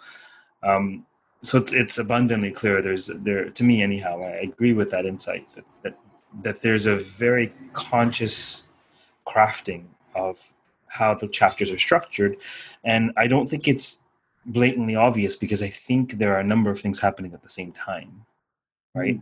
[0.62, 1.06] um,
[1.42, 5.46] so it's, it's abundantly clear there's there to me anyhow i agree with that insight
[5.54, 5.98] that, that
[6.42, 8.64] that there's a very conscious
[9.26, 10.52] crafting of
[10.88, 12.36] how the chapters are structured.
[12.84, 14.00] And I don't think it's
[14.46, 17.72] blatantly obvious because I think there are a number of things happening at the same
[17.72, 18.24] time,
[18.94, 19.20] right?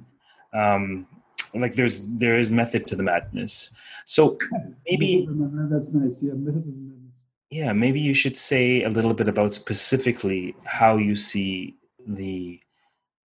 [0.52, 1.06] Um,
[1.54, 3.74] like there's there is method to the madness.
[4.06, 4.38] So
[4.88, 5.28] maybe
[5.70, 6.22] that's nice.
[6.22, 6.34] Yeah,
[7.50, 12.60] Yeah, maybe you should say a little bit about specifically how you see the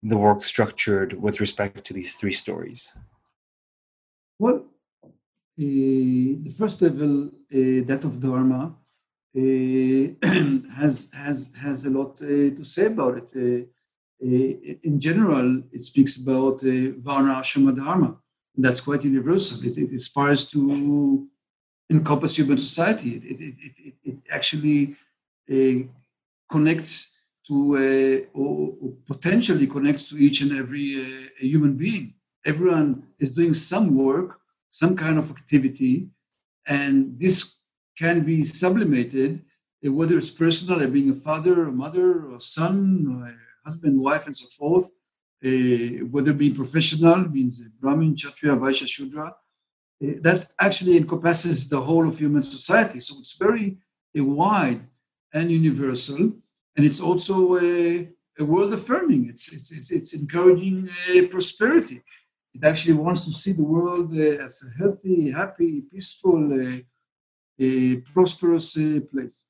[0.03, 2.97] the work structured with respect to these three stories.
[4.37, 4.65] Well,
[5.57, 8.75] eh, the first level, eh, that of Dharma,
[9.35, 10.13] eh,
[10.79, 13.69] has has has a lot to say about it.
[14.21, 18.17] In general, it speaks about Varna Ashrama Dharma.
[18.55, 19.65] And that's quite universal.
[19.65, 21.27] It, it aspires to
[21.89, 23.15] encompass human society.
[23.15, 24.95] It, it, it, actually
[25.51, 25.87] uh,
[26.51, 32.13] connects to, uh, or, or, potentially connects to each and every uh, human being.
[32.45, 36.07] Everyone is doing some work some kind of activity,
[36.67, 37.59] and this
[37.97, 39.43] can be sublimated,
[39.85, 44.35] uh, whether it's personal, like being a father, a mother, or son, husband, wife, and
[44.35, 44.87] so forth,
[45.45, 49.33] uh, whether being professional, means Brahmin, Kshatriya, Vaishya, Shudra, uh,
[50.21, 52.99] that actually encompasses the whole of human society.
[52.99, 53.77] So it's very
[54.17, 54.81] uh, wide
[55.33, 56.33] and universal,
[56.75, 59.29] and it's also a, a world affirming.
[59.29, 62.01] It's, it's, it's, it's encouraging uh, prosperity.
[62.53, 68.77] It actually wants to see the world uh, as a healthy, happy, peaceful, uh, prosperous
[68.77, 69.45] uh, place.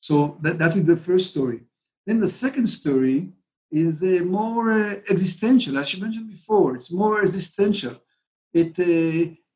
[0.00, 1.60] So that, that is the first story.
[2.06, 3.32] Then the second story
[3.74, 4.02] is
[4.38, 4.70] more
[5.08, 6.76] existential, as you mentioned before.
[6.76, 7.96] It's more existential.
[8.52, 8.74] It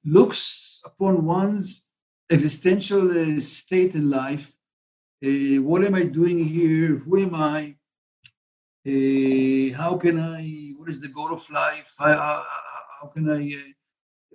[0.05, 1.89] looks upon one's
[2.31, 4.59] existential state in life
[5.25, 6.97] uh, what am I doing here?
[6.97, 7.75] Who am I?
[8.87, 10.75] Uh, how can I?
[10.77, 11.93] What is the goal of life?
[11.99, 12.13] I,
[13.01, 13.73] how can I uh,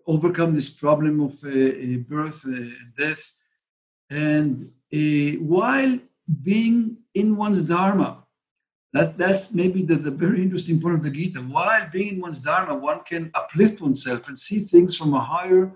[0.08, 3.34] overcome this problem of uh, uh, birth and death?
[4.10, 4.72] And
[5.40, 5.98] while
[6.42, 8.23] being in one's dharma,
[8.94, 11.40] that, that's maybe the, the very interesting part of the Gita.
[11.40, 15.72] While being in one's dharma, one can uplift oneself and see things from a higher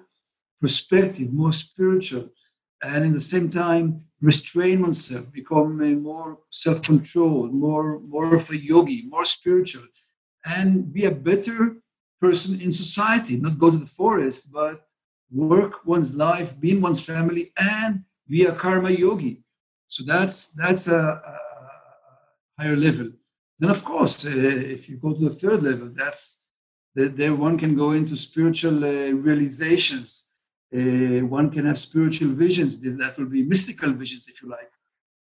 [0.62, 2.30] perspective, more spiritual,
[2.84, 9.04] and in the same time restrain oneself, become more self-controlled, more more of a yogi,
[9.08, 9.86] more spiritual,
[10.46, 11.78] and be a better
[12.20, 14.88] person in society, not go to the forest, but
[15.32, 19.44] work one's life, be in one's family, and be a karma yogi.
[19.88, 21.47] So that's that's a, a
[22.58, 23.10] higher level.
[23.60, 26.42] Then, of course, uh, if you go to the third level, that's
[26.96, 30.32] there one can go into spiritual uh, realizations.
[30.76, 32.80] Uh, one can have spiritual visions.
[32.80, 34.72] That will be mystical visions, if you like.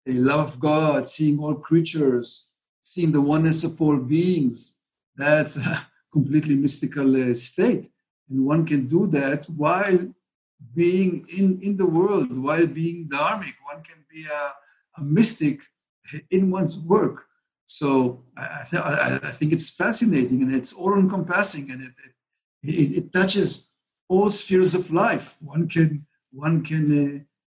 [0.08, 2.46] A love of God, seeing all creatures,
[2.82, 4.78] seeing the oneness of all beings.
[5.16, 7.90] That's a completely mystical uh, state.
[8.28, 10.12] And one can do that while
[10.74, 13.54] being in, in the world, while being dharmic.
[13.72, 14.52] One can be a,
[15.00, 15.60] a mystic
[16.30, 17.26] in one's work.
[17.66, 21.92] So I, th- I, think it's fascinating and it's all encompassing and it,
[22.64, 23.74] it, it, touches
[24.08, 25.36] all spheres of life.
[25.40, 26.86] One can one can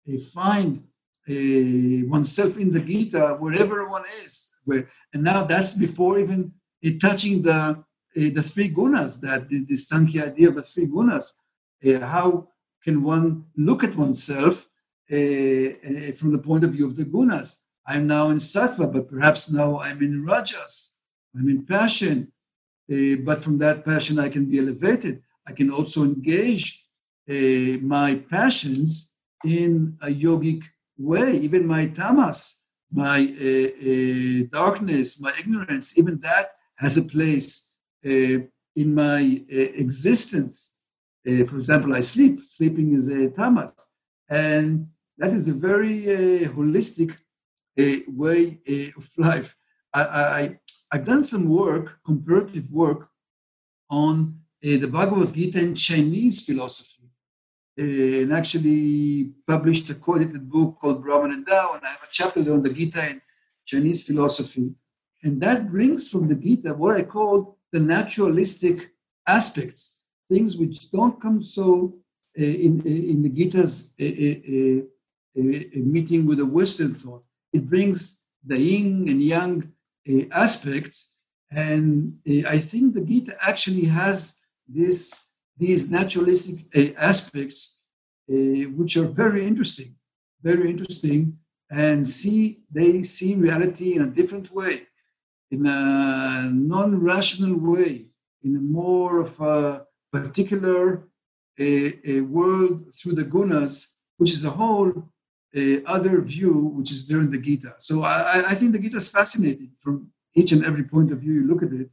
[0.08, 0.82] uh, uh, find
[1.30, 4.52] uh, oneself in the Gita wherever one is.
[4.64, 6.52] Where, and now that's before even
[6.84, 7.74] uh, touching the uh,
[8.14, 11.26] the three gunas, that the, the Sankhya idea of the three gunas.
[11.86, 12.48] Uh, how
[12.82, 14.68] can one look at oneself
[15.08, 17.54] from the point of view of the gunas?
[17.88, 20.96] I'm now in sattva, but perhaps now I'm in rajas.
[21.34, 22.30] I'm in passion,
[23.24, 25.22] but from that passion I can be elevated.
[25.46, 26.84] I can also engage
[27.26, 30.62] my passions in a yogic
[30.98, 31.38] way.
[31.38, 37.72] Even my tamas, my uh, uh, darkness, my ignorance, even that has a place
[38.04, 38.38] uh,
[38.82, 40.56] in my existence.
[41.24, 42.44] for example, I sleep.
[42.44, 43.72] Sleeping is a tamas,
[44.28, 45.96] and that is a very
[46.56, 47.16] holistic
[48.08, 49.54] way of life.
[49.94, 50.58] I, I,
[50.92, 53.08] I've done some work, comparative work,
[53.90, 57.08] on eh, the Bhagavad Gita and Chinese philosophy
[57.78, 62.08] eh, and actually published a co-edited book called Brahman and Tao, and I have a
[62.10, 63.20] chapter on the Gita and
[63.64, 64.70] Chinese philosophy.
[65.22, 68.90] And that brings from the Gita what I call the naturalistic
[69.26, 71.94] aspects, things which don't come so
[72.38, 73.94] uh, in, in the Gita's
[75.34, 77.24] meeting with the Western thought.
[77.52, 79.72] It brings the yin and yang
[80.08, 81.14] uh, aspects,
[81.50, 85.14] and uh, I think the Gita actually has this
[85.56, 87.80] these naturalistic uh, aspects,
[88.30, 89.96] uh, which are very interesting,
[90.42, 91.36] very interesting,
[91.70, 94.82] and see they see reality in a different way,
[95.50, 98.06] in a non-rational way,
[98.42, 101.08] in a more of a particular
[101.58, 104.92] a, world through the gunas, which is a whole
[105.56, 107.74] uh, other view, which is there in the Gita.
[107.78, 111.32] So I, I think the Gita is fascinating from each and every point of view
[111.34, 111.90] you look at it.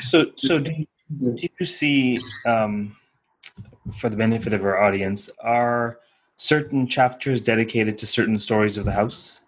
[0.00, 0.72] So, so do
[1.18, 2.96] do you see, um,
[3.92, 5.98] for the benefit of our audience, are
[6.36, 9.40] certain chapters dedicated to certain stories of the house?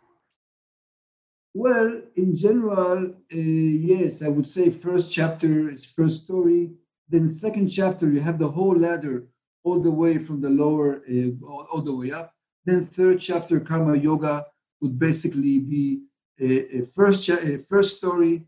[1.54, 6.72] Well, in general, uh, yes, I would say first chapter is first story.
[7.08, 9.26] Then second chapter, you have the whole ladder
[9.64, 12.34] all the way from the lower uh, all, all, the way up.
[12.64, 14.46] Then third chapter, karma yoga,
[14.80, 16.02] would basically be
[16.40, 18.44] a, a first cha- a first story,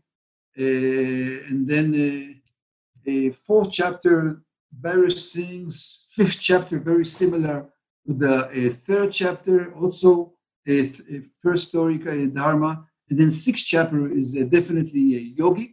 [0.57, 6.05] uh, and then uh, a fourth chapter, various things.
[6.11, 7.67] Fifth chapter, very similar
[8.07, 10.33] to the third chapter, also
[10.67, 12.85] a, a first story, uh, Dharma.
[13.09, 15.71] And then sixth chapter is uh, definitely a yogic,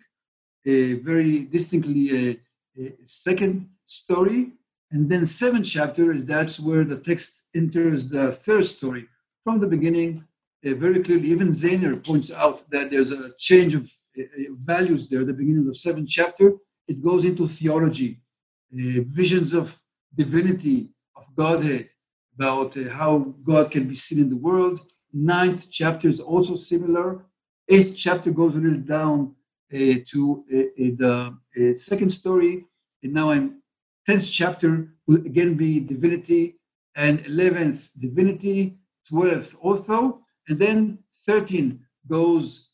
[0.67, 2.41] a very distinctly a,
[2.81, 4.53] a second story.
[4.91, 9.07] And then seventh chapter is that's where the text enters the third story.
[9.45, 10.25] From the beginning,
[10.67, 14.23] uh, very clearly, even Zaehner points out that there's a change of uh,
[14.59, 16.53] values there the beginning of the seventh chapter
[16.89, 18.21] it goes into theology,
[18.75, 19.79] uh, visions of
[20.15, 21.89] divinity, of Godhead,
[22.37, 24.81] about uh, how God can be seen in the world.
[25.13, 27.25] Ninth chapter is also similar.
[27.69, 29.35] Eighth chapter goes a little down
[29.73, 31.15] uh, to uh, uh, the
[31.71, 32.65] uh, second story.
[33.03, 33.63] And now I'm
[34.07, 36.57] tenth chapter will again be divinity,
[36.97, 38.79] and eleventh divinity,
[39.09, 42.71] twelfth also, and then thirteen goes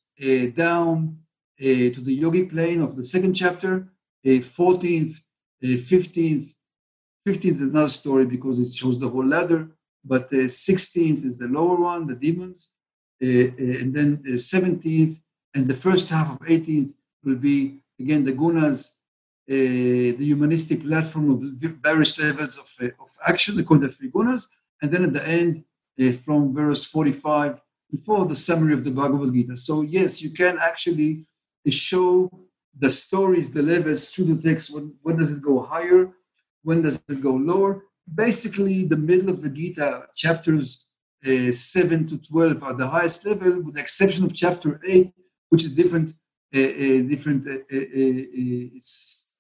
[0.55, 1.19] down
[1.61, 3.89] to the yogi plane of the second chapter,
[4.25, 5.21] 14th,
[5.63, 6.49] 15th,
[7.27, 9.71] 15th is another story because it shows the whole ladder,
[10.05, 12.71] but 16th is the lower one, the demons,
[13.21, 15.21] uh, uh, and then 17th
[15.55, 16.93] and the first half of 18th
[17.25, 18.98] will be again the gunas, uh,
[19.49, 21.39] the humanistic platform of
[21.83, 22.69] various levels of,
[23.01, 24.47] of action according to the three gunas,
[24.83, 25.65] and then at the end
[26.25, 29.57] from verse 45 before the summary of the Bhagavad Gita.
[29.57, 31.27] So yes, you can actually
[31.69, 32.31] show
[32.79, 34.73] the stories, the levels through the text.
[34.73, 36.11] When, when does it go higher?
[36.63, 37.85] When does it go lower?
[38.15, 40.87] Basically, the middle of the Gita, chapters
[41.27, 45.13] uh, 7 to 12 are the highest level, with the exception of chapter 8,
[45.49, 46.15] which is different,
[46.55, 47.47] uh, uh, different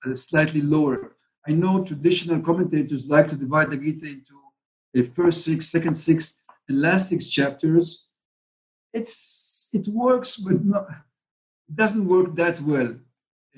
[0.04, 1.12] uh, uh, uh, slightly lower.
[1.46, 4.34] I know traditional commentators like to divide the Gita into
[4.92, 8.08] the first six, second six, and last six chapters.
[8.92, 10.86] It's it works, but not,
[11.68, 12.94] it doesn't work that well.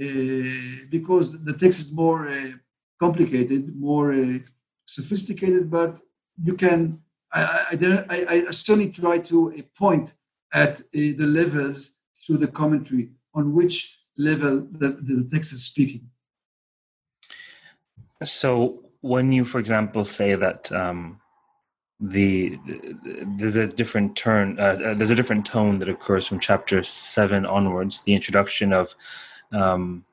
[0.00, 2.52] Uh, because the text is more uh,
[2.98, 4.38] complicated, more uh,
[4.86, 6.00] sophisticated, but
[6.42, 7.00] you can,
[7.32, 7.76] I,
[8.10, 10.14] I, I certainly try to point
[10.54, 16.09] at the levels through the commentary on which level the, the text is speaking.
[18.22, 21.20] So, when you, for example, say that um,
[22.00, 26.38] the, the, there's a different turn, uh, uh, there's a different tone that occurs from
[26.38, 28.94] chapter seven onwards, the introduction of
[29.52, 30.04] um,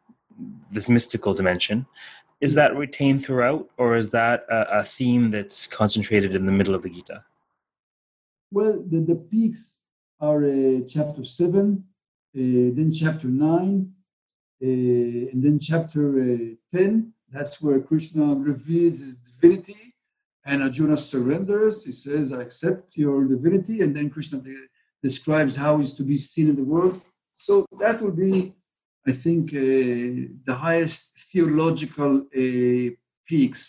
[0.71, 1.85] this mystical dimension.
[2.39, 6.75] Is that retained throughout, or is that a, a theme that's concentrated in the middle
[6.75, 7.23] of the Gita?
[8.51, 9.79] Well, the, the peaks
[10.21, 13.91] are uh, chapter 7, uh, then chapter 9,
[14.61, 17.13] uh, and then chapter uh, 10.
[17.31, 19.93] That's where Krishna reveals his divinity
[20.45, 21.83] and Arjuna surrenders.
[21.83, 23.81] He says, I accept your divinity.
[23.81, 24.41] And then Krishna
[25.03, 27.01] describes how he's to be seen in the world.
[27.35, 28.53] So that will be
[29.07, 32.89] I think, uh, the highest theological uh,
[33.25, 33.61] peaks.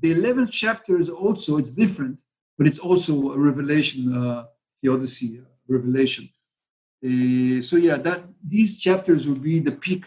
[0.00, 2.22] The 11th chapter is also, it's different,
[2.58, 4.46] but it's also a revelation uh,
[4.82, 6.28] theodicy, revelation.
[7.04, 10.06] Uh, so yeah, that these chapters will be the peak,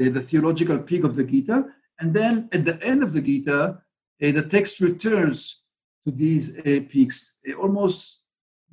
[0.00, 1.64] uh, the theological peak of the Gita,
[2.00, 3.78] and then at the end of the Gita, uh,
[4.18, 5.64] the text returns
[6.04, 8.22] to these uh, peaks, uh, almost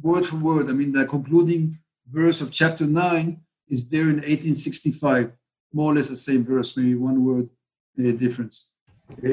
[0.01, 0.69] word for word.
[0.69, 1.77] I mean, the concluding
[2.11, 5.31] verse of chapter nine is there in 1865,
[5.73, 7.49] more or less the same verse, maybe one word
[8.19, 8.67] difference.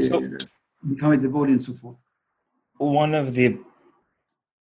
[0.01, 0.23] So,
[0.89, 1.97] becoming devotee and so forth.
[2.79, 3.59] One of the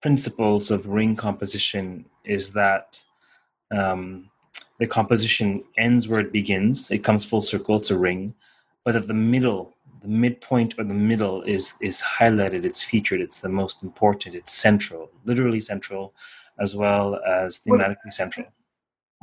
[0.01, 3.03] principles of ring composition is that
[3.71, 4.29] um,
[4.79, 6.91] the composition ends where it begins.
[6.91, 7.77] It comes full circle.
[7.77, 8.35] It's a ring,
[8.85, 12.63] but the middle, the midpoint or the middle is is highlighted.
[12.63, 13.19] It's featured.
[13.19, 14.35] It's the most important.
[14.35, 16.13] It's central, literally central,
[16.59, 18.45] as well as thematically central.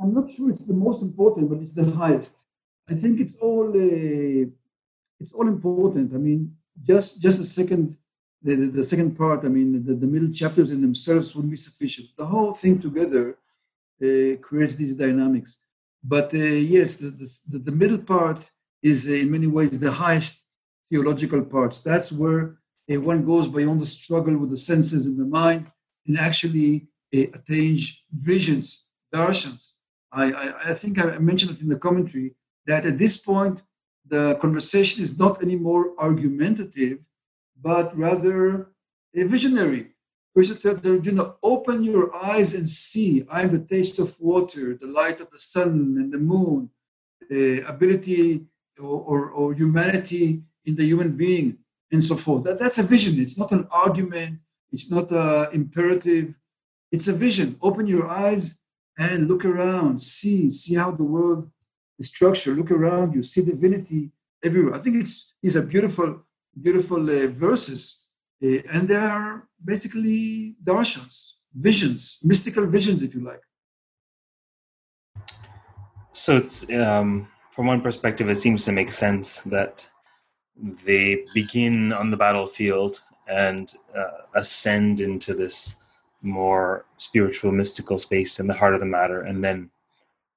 [0.01, 2.35] I'm not sure it's the most important, but it's the highest.
[2.89, 4.45] I think it's all uh,
[5.21, 6.13] it's all important.
[6.13, 6.41] I mean,
[6.83, 7.97] just just a second
[8.43, 11.57] the, the, the, second part, I mean, the, the middle chapters in themselves wouldn't be
[11.57, 12.09] sufficient.
[12.17, 13.37] The whole thing together
[14.03, 15.59] uh, creates these dynamics.
[16.03, 17.09] But uh, yes, the,
[17.49, 18.39] the, the, middle part
[18.83, 20.45] is uh, in many ways the highest
[20.89, 21.79] theological parts.
[21.79, 22.57] That's where
[22.91, 25.71] uh, one goes beyond the struggle with the senses and the mind
[26.05, 29.73] and actually uh, attains visions, darshans.
[30.11, 32.35] I, I, I think I mentioned it in the commentary
[32.67, 33.61] that at this point,
[34.05, 36.99] the conversation is not anymore argumentative,
[37.61, 38.67] but rather
[39.15, 39.93] a visionary.
[40.33, 43.23] Krishna tells Arjuna, open your eyes and see.
[43.29, 46.69] I am the taste of water, the light of the sun and the moon,
[47.29, 48.45] the ability
[48.79, 51.57] or, or, or humanity in the human being,
[51.91, 52.43] and so forth.
[52.43, 53.19] That, that's a vision.
[53.21, 54.39] It's not an argument.
[54.71, 56.33] It's not an imperative.
[56.91, 57.57] It's a vision.
[57.61, 58.61] Open your eyes
[58.97, 60.01] and look around.
[60.01, 61.49] See, see how the world
[61.99, 62.57] is structured.
[62.57, 63.23] Look around you.
[63.23, 64.11] See divinity
[64.43, 64.75] everywhere.
[64.75, 66.21] I think it's these are beautiful
[66.61, 68.05] beautiful uh, verses,
[68.43, 73.41] uh, and they are basically darshans, visions, mystical visions, if you like.
[76.11, 79.87] So it's um, from one perspective, it seems to make sense that
[80.85, 85.75] they begin on the battlefield and uh, ascend into this
[86.23, 89.69] more spiritual, mystical space in the heart of the matter, and then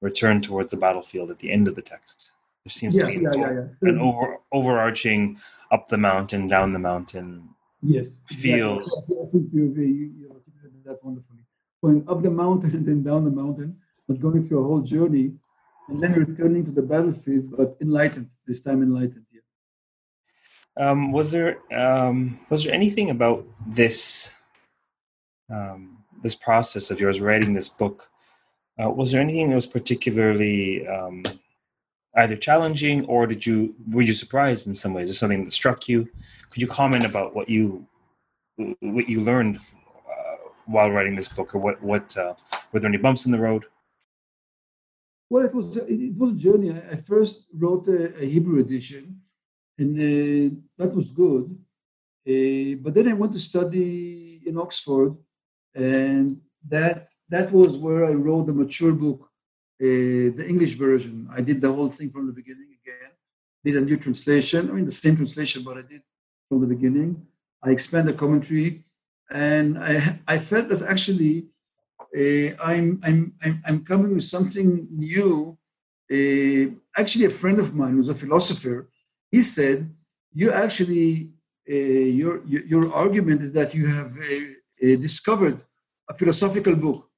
[0.02, 2.32] return towards the battlefield at the end of the text.
[2.64, 3.52] There seems yes, to be yeah, yeah,
[3.82, 3.88] yeah.
[3.88, 5.38] an over, overarching
[5.70, 7.48] up the mountain, down the mountain.
[7.80, 8.82] Yes, feels.
[8.82, 9.16] Exactly.
[9.22, 11.38] I think you, you, you articulated that wonderfully.
[11.82, 15.32] Going up the mountain and then down the mountain, but going through a whole journey,
[15.88, 19.24] and then returning to the battlefield, but enlightened this time, enlightened.
[19.32, 20.90] Yeah.
[20.90, 24.34] Um, was there um, was there anything about this
[25.50, 28.10] um, this process of yours writing this book?
[28.82, 31.22] Uh, was there anything that was particularly um,
[32.16, 35.08] either challenging or did you were you surprised in some ways?
[35.08, 36.08] Is something that struck you?
[36.50, 37.86] Could you comment about what you
[38.80, 42.34] what you learned uh, while writing this book, or what what uh,
[42.72, 43.64] were there any bumps in the road?
[45.28, 46.70] Well, it was it was a journey.
[46.70, 49.20] I first wrote a, a Hebrew edition,
[49.78, 51.44] and uh, that was good.
[52.28, 55.12] Uh, but then I went to study in Oxford,
[55.74, 59.28] and that that was where I wrote the mature book
[59.80, 61.28] uh, the English version.
[61.30, 63.10] I did the whole thing from the beginning again.
[63.64, 64.70] Did a new translation.
[64.70, 66.02] I mean, the same translation, but I did
[66.48, 67.26] from the beginning.
[67.62, 68.84] I expanded the commentary,
[69.30, 71.48] and I I felt that actually
[72.14, 75.58] I'm, I'm I'm I'm coming with something new.
[76.10, 78.88] Uh, actually, a friend of mine who's a philosopher,
[79.30, 79.78] he said,
[80.32, 81.30] "You actually
[81.68, 85.62] uh, your, your argument is that you have uh, uh, discovered
[86.08, 87.08] a philosophical book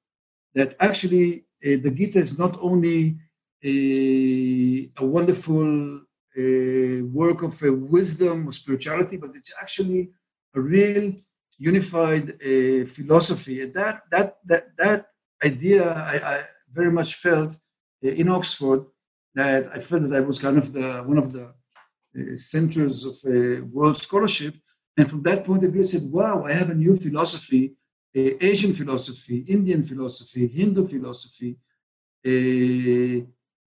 [0.55, 3.17] that actually uh, the Gita is not only
[3.63, 5.97] a, a wonderful
[6.37, 10.09] uh, work of uh, wisdom or spirituality, but it's actually
[10.55, 11.13] a real
[11.59, 13.65] unified uh, philosophy.
[13.65, 15.01] That that that that
[15.43, 15.83] idea,
[16.13, 17.51] I, I very much felt
[18.05, 18.81] uh, in Oxford
[19.35, 23.15] that I felt that I was kind of the one of the uh, centers of
[23.71, 24.55] world scholarship.
[24.97, 27.75] And from that point of view, I said, "Wow, I have a new philosophy
[28.15, 31.57] Asian philosophy, Indian philosophy, Hindu philosophy.
[32.25, 33.25] Uh,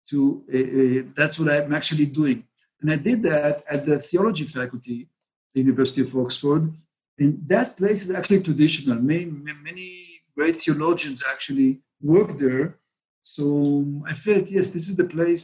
[0.09, 2.43] to uh, that's what I'm actually doing,
[2.81, 5.07] and I did that at the theology faculty,
[5.53, 6.73] the University of Oxford,
[7.21, 8.97] and that place is actually traditional.
[9.13, 9.25] Many,
[9.69, 9.87] many
[10.35, 11.71] great theologians actually
[12.13, 12.79] work there,
[13.21, 15.43] so I felt yes, this is the place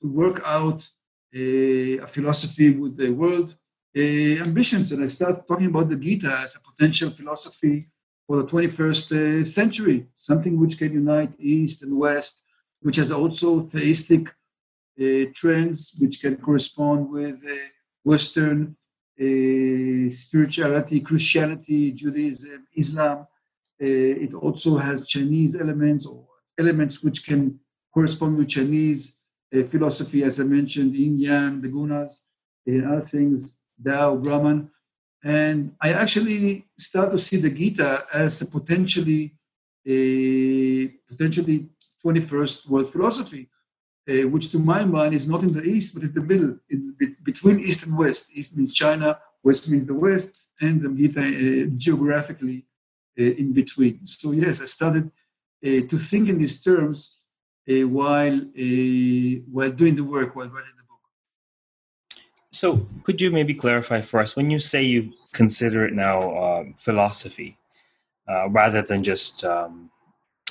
[0.00, 0.80] to work out
[1.34, 3.48] a, a philosophy with the world
[3.96, 4.00] uh,
[4.46, 7.84] ambitions, and I start talking about the Gita as a potential philosophy
[8.26, 12.44] for the 21st uh, century, something which can unite East and West,
[12.80, 14.24] which has also theistic
[15.00, 17.54] uh, trends, which can correspond with uh,
[18.02, 18.76] Western
[19.20, 23.18] Uh, spirituality, Christianity, Judaism, Islam.
[23.80, 26.26] Uh, it also has Chinese elements or
[26.58, 27.58] elements which can
[27.92, 29.18] correspond with Chinese
[29.54, 32.12] uh, philosophy, as I mentioned, Yin Yang, the Gunas,
[32.66, 34.70] and other things, Tao, Brahman.
[35.22, 39.36] And I actually start to see the Gita as a potentially
[39.86, 41.68] a potentially
[42.04, 43.48] 21st world philosophy,
[44.08, 46.94] uh, which to my mind is not in the east, but in the middle, in,
[46.98, 48.30] be, between east and west.
[48.34, 52.66] East means China, west means the west, and the uh, geographically
[53.18, 54.00] uh, in between.
[54.06, 55.10] So yes, I started
[55.64, 57.18] uh, to think in these terms
[57.70, 62.18] uh, while uh, while doing the work, while writing the book.
[62.50, 66.74] So, could you maybe clarify for us when you say you consider it now um,
[66.76, 67.56] philosophy
[68.48, 69.91] rather than just um,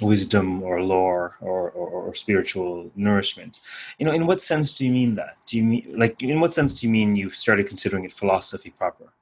[0.02, 3.60] wisdom or lore or, or, or, spiritual nourishment?
[3.98, 5.38] You know, in what sense do you mean that?
[5.48, 8.72] Do you mean like in what sense do you mean you've started considering it philosophy
[8.72, 9.14] proper?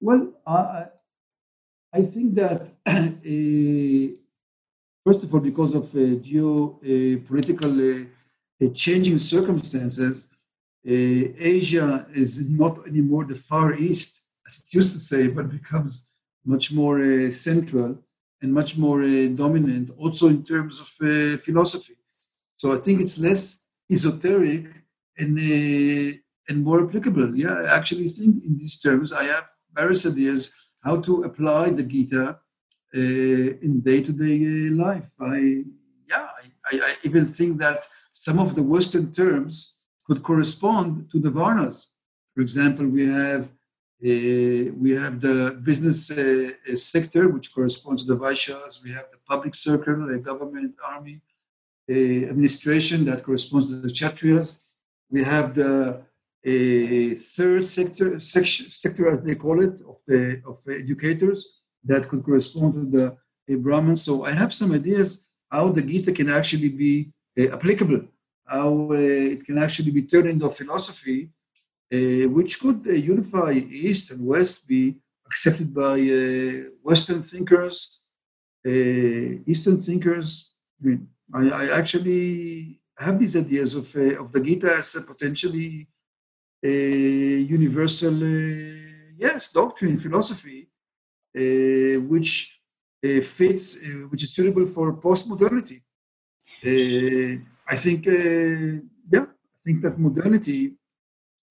[0.00, 0.86] Well, I
[1.92, 2.70] I think that.
[2.86, 4.14] Uh,
[5.08, 8.04] First of all, because of uh, geopolitical uh,
[8.62, 10.28] uh, changing circumstances,
[10.84, 16.10] Asia is not anymore the Far East, as it used to say, but becomes
[16.44, 17.98] much more central
[18.40, 20.88] and much more dominant, also in terms of
[21.42, 21.96] philosophy.
[22.56, 24.66] So I think it's less esoteric
[25.18, 25.38] and
[26.48, 27.36] and more applicable.
[27.36, 31.82] Yeah, I actually think in these terms I have various ideas how to apply the
[31.82, 32.38] Gita
[32.94, 35.10] uh, in day-to-day life.
[35.20, 35.64] I
[36.08, 36.28] yeah,
[36.70, 39.76] I, I, even think that some of the Western terms
[40.06, 41.86] could correspond to the Varnas.
[42.34, 43.48] For example, we have uh,
[44.00, 48.82] we have the business uh, sector, which corresponds to the Vaishyas.
[48.84, 51.20] We have the public circle, the government, army,
[51.90, 54.62] uh, administration that corresponds to the Kshatriyas.
[55.10, 56.02] We have the
[56.44, 61.40] a third sector, sector as they call it, of the of educators
[61.84, 62.84] that could correspond to
[63.48, 63.96] the Brahman.
[63.96, 68.02] So I have some ideas how the Gita can actually be uh, applicable,
[68.46, 68.94] how uh,
[69.34, 71.37] it can actually be turned into a philosophy uh,
[71.90, 78.00] which could uh, unify East and West, be accepted by uh, Western thinkers,
[78.66, 78.70] uh,
[79.46, 80.54] Eastern thinkers.
[81.34, 85.88] I, I, actually have these ideas of, of the Gita as a potentially
[86.62, 88.14] universal,
[89.16, 90.68] yes, doctrine, philosophy
[91.36, 92.60] uh, which
[93.04, 95.82] uh, fits, uh, which is suitable for postmodernity.
[97.70, 100.72] I think, yeah, I think that modernity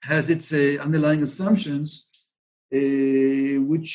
[0.04, 2.08] has its underlying assumptions,
[2.72, 3.92] which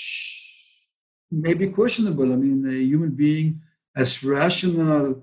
[1.31, 2.33] may be questionable.
[2.33, 3.61] I mean, a human being
[3.97, 5.23] as rational,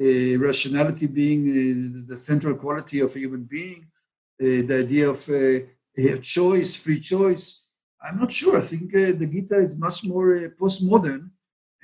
[0.00, 3.86] uh, rationality being uh, the central quality of a human being,
[4.40, 7.62] uh, the idea of choice, free choice,
[8.04, 8.58] I'm not sure.
[8.58, 11.30] I think uh, the Gita is much more uh, postmodern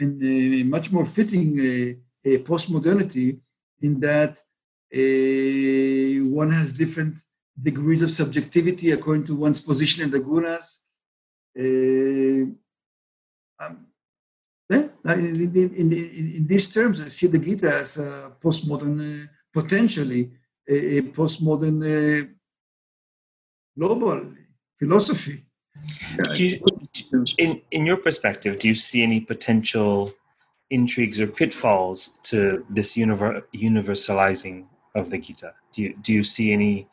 [0.00, 3.38] and uh, much more fitting uh, postmodernity
[3.80, 4.40] in that
[4.92, 7.14] uh, one has different
[7.60, 10.84] degrees of subjectivity according to one's position in the gunas.
[11.58, 12.44] Uh,
[13.60, 13.86] um,
[14.70, 15.92] yeah, in, in, in,
[16.36, 20.30] in, these terms, I see the Gita as a postmodern, potentially
[20.68, 22.34] a, a postmodern
[23.76, 24.26] global
[24.78, 25.48] philosophy
[26.36, 26.60] you,
[27.38, 30.12] in in your perspective, do you see any potential
[30.70, 35.54] intrigues or pitfalls to this univer- universalizing of the Gita?
[35.72, 36.88] Do you do you see any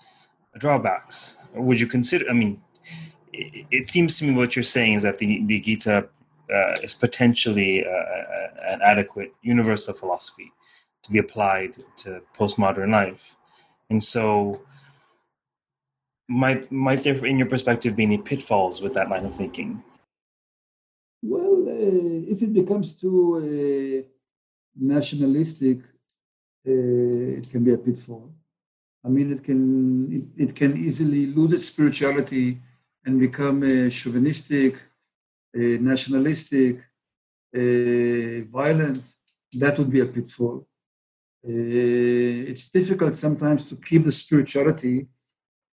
[0.57, 1.37] drawbacks?
[1.53, 2.29] Would you consider?
[2.29, 2.61] I mean,
[3.31, 6.07] it, it seems to me what you're saying is that the the Gita
[6.53, 10.51] uh, is potentially uh, an adequate universal philosophy
[11.03, 13.35] to be applied to postmodern life,
[13.89, 14.61] and so
[16.27, 19.83] might might there, in your perspective, be any pitfalls with that line of thinking?
[21.21, 24.07] Well, uh, if it becomes too uh,
[24.75, 25.79] nationalistic,
[26.67, 28.33] uh, it can be a pitfall.
[29.05, 29.61] I mean, it can
[30.17, 32.59] it, it can easily lose its spirituality
[33.05, 34.73] and become uh, chauvinistic,
[35.55, 36.77] uh, nationalistic,
[37.55, 38.99] uh, violent.
[39.61, 40.67] That would be a pitfall.
[41.47, 44.97] it's difficult sometimes to keep the spirituality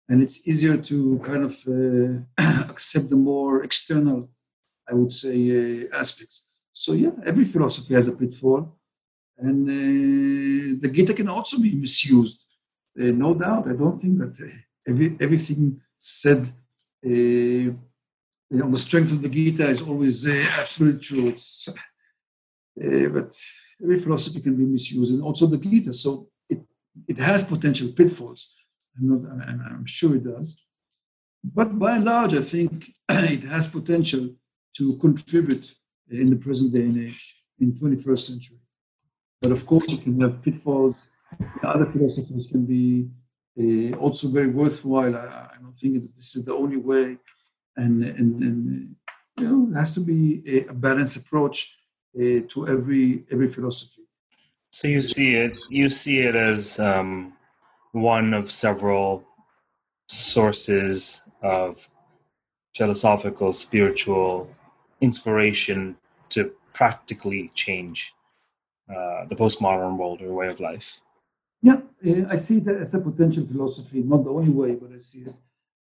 [0.09, 4.29] and it's easier to kind of uh, accept the more external,
[4.91, 6.45] I would say, uh, aspects.
[6.73, 8.79] So yeah, every philosophy has a pitfall,
[9.37, 12.45] and uh, the Gita can also be misused.
[12.99, 13.69] Uh, no doubt.
[13.69, 14.51] I don't think that uh,
[14.89, 16.47] every, everything said
[17.07, 17.71] uh,
[18.65, 21.29] on the strength of the Gita is always absolutely true.
[21.29, 21.69] It's,
[22.77, 23.37] but
[23.83, 25.93] every philosophy can be misused, and also the Gita.
[25.93, 26.61] So it
[27.07, 28.59] it has potential pitfalls
[28.99, 30.65] I'm, not, I'm, I'm sure it does.
[31.45, 34.31] But by and large, I think it has potential
[34.77, 35.75] to contribute
[36.11, 38.59] in the present day and age, in 21st century.
[39.43, 40.97] But of course, it can have pitfalls.
[41.63, 43.09] Other philosophies can be
[43.59, 45.15] uh, also very worthwhile.
[45.17, 47.19] I, I, don't think that this is the only way,
[47.77, 48.97] and and, and
[49.39, 51.77] you know, it has to be a, a balanced approach
[52.17, 54.03] uh, to every every philosophy.
[54.71, 57.35] So you see it you see it as um,
[57.93, 59.25] one of several
[60.07, 61.89] sources of
[62.75, 64.51] philosophical, spiritual
[65.01, 65.97] inspiration
[66.31, 68.15] to practically change
[68.89, 71.01] uh, the postmodern world or way of life.
[71.63, 74.99] Yeah, eh, I see that as a potential philosophy, not the only way, but I
[74.99, 75.35] see it.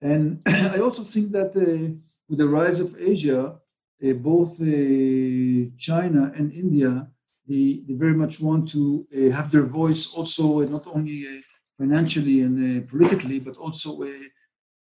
[0.01, 1.93] And I also think that uh,
[2.27, 3.55] with the rise of Asia,
[4.03, 7.07] uh, both uh, China and India,
[7.47, 11.43] they, they very much want to have their voice also not only
[11.77, 14.05] financially and politically, but also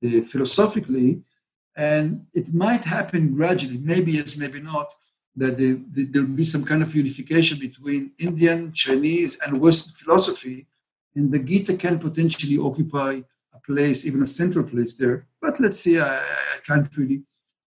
[0.02, 1.22] philosophically.
[1.76, 4.88] And it might happen gradually, maybe yes, maybe not,
[5.38, 10.68] that there'll be some kind of unification between Indian, Chinese, and Western philosophy.
[11.16, 13.22] And the Gita can potentially occupy
[13.54, 15.28] a place, even a central place there.
[15.42, 17.24] But let's see, I, I can't really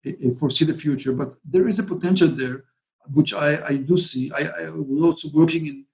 [0.06, 1.12] uh, foresee the future.
[1.12, 2.64] But there is a potential there,
[3.14, 4.32] which I, I do see.
[4.32, 5.86] I, I was also working in,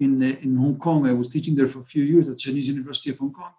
[0.00, 1.06] in, uh, in Hong Kong.
[1.06, 3.52] I was teaching there for a few years at Chinese University of Hong Kong.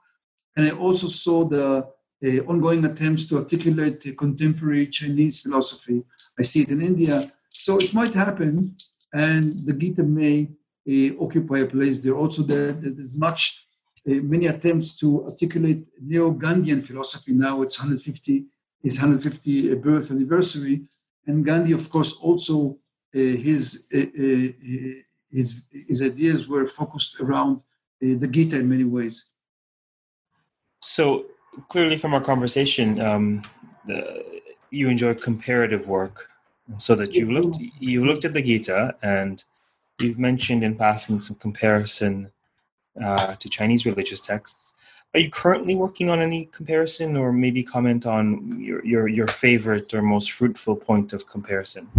[0.57, 1.87] And I also saw the
[2.23, 6.03] uh, ongoing attempts to articulate contemporary Chinese philosophy.
[6.37, 7.31] I see it in India.
[7.63, 8.75] So it might happen,
[9.13, 10.49] and the Gita may
[10.89, 12.15] uh, occupy a place there.
[12.15, 13.41] Also, there, there's much,
[14.09, 17.33] uh, many attempts to articulate neo-Gandhian philosophy.
[17.33, 18.45] Now it's 150,
[18.81, 20.81] his 150 birth anniversary,
[21.27, 22.79] and Gandhi, of course, also
[23.15, 23.87] uh, his
[25.31, 25.47] his
[25.89, 27.61] his ideas were focused around
[28.01, 29.25] the Gita in many ways.
[30.81, 31.25] So
[31.69, 33.43] clearly, from our conversation, um,
[33.85, 34.25] the,
[34.71, 36.30] you enjoy comparative work
[36.77, 39.43] so that you've looked you've looked at the Gita and
[39.99, 42.31] you've mentioned in passing some comparison
[43.01, 44.73] uh, to Chinese religious texts.
[45.13, 49.93] Are you currently working on any comparison, or maybe comment on your your, your favorite
[49.93, 51.89] or most fruitful point of comparison?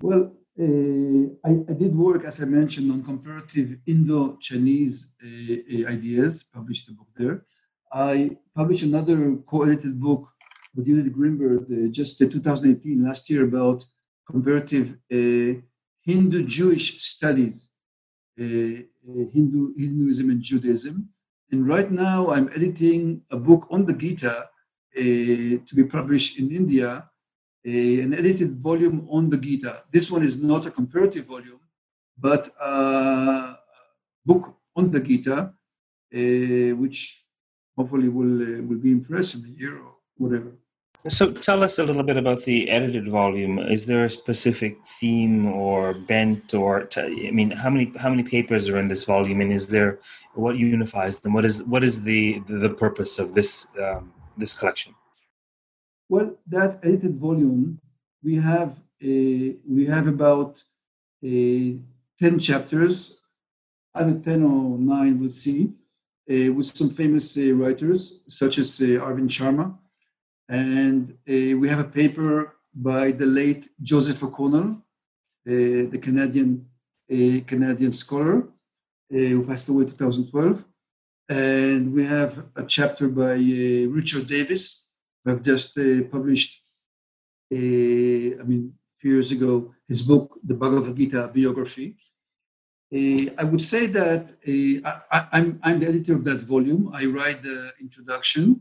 [0.00, 6.42] Well, uh, I, I, did work, as I mentioned, on comparative Indo-Chinese uh, ideas.
[6.42, 7.44] Published a book there.
[7.92, 10.28] I published another co-edited book
[10.74, 13.84] with Judith Greenberg uh, just uh, 2018, last year, about
[14.26, 15.60] comparative uh,
[16.02, 17.72] Hindu Jewish studies,
[18.36, 21.08] Hindu, Hinduism and Judaism.
[21.52, 24.48] And right now, I'm editing a book on the Gita
[24.94, 27.04] to be published in India,
[27.64, 29.82] an edited volume on the Gita.
[29.92, 31.60] This one is not a comparative volume,
[32.18, 33.56] but a
[34.24, 35.52] book on the Gita,
[36.10, 37.26] which
[37.76, 40.52] hopefully will uh, will be impressed in a year or whatever.
[41.08, 43.58] So tell us a little bit about the edited volume.
[43.58, 48.22] Is there a specific theme or bent or t- I mean how many how many
[48.22, 49.98] papers are in this volume and is there
[50.34, 51.32] what unifies them?
[51.32, 54.94] What is what is the the purpose of this um, this collection?
[56.10, 57.80] Well, that edited volume
[58.22, 60.62] we have a, we have about
[61.24, 61.78] a,
[62.20, 63.14] 10 chapters,
[63.94, 65.72] either 10 or 9 we'll see,
[66.30, 69.74] uh, with some famous uh, writers such as uh, Arvind Sharma
[70.50, 74.70] and uh, we have a paper by the late Joseph O'Connell,
[75.46, 76.66] uh, the Canadian
[77.46, 78.46] Canadian scholar
[79.08, 80.64] who passed away in 2012.
[81.28, 83.34] And we have a chapter by
[83.98, 84.86] Richard Davis,
[85.24, 85.74] who have just
[86.12, 86.62] published,
[87.52, 91.96] I mean, a few years ago, his book, The Bhagavad Gita Biography.
[92.94, 96.90] Uh, I would say that uh, I, I'm the editor of that volume.
[96.94, 98.60] I write the introduction,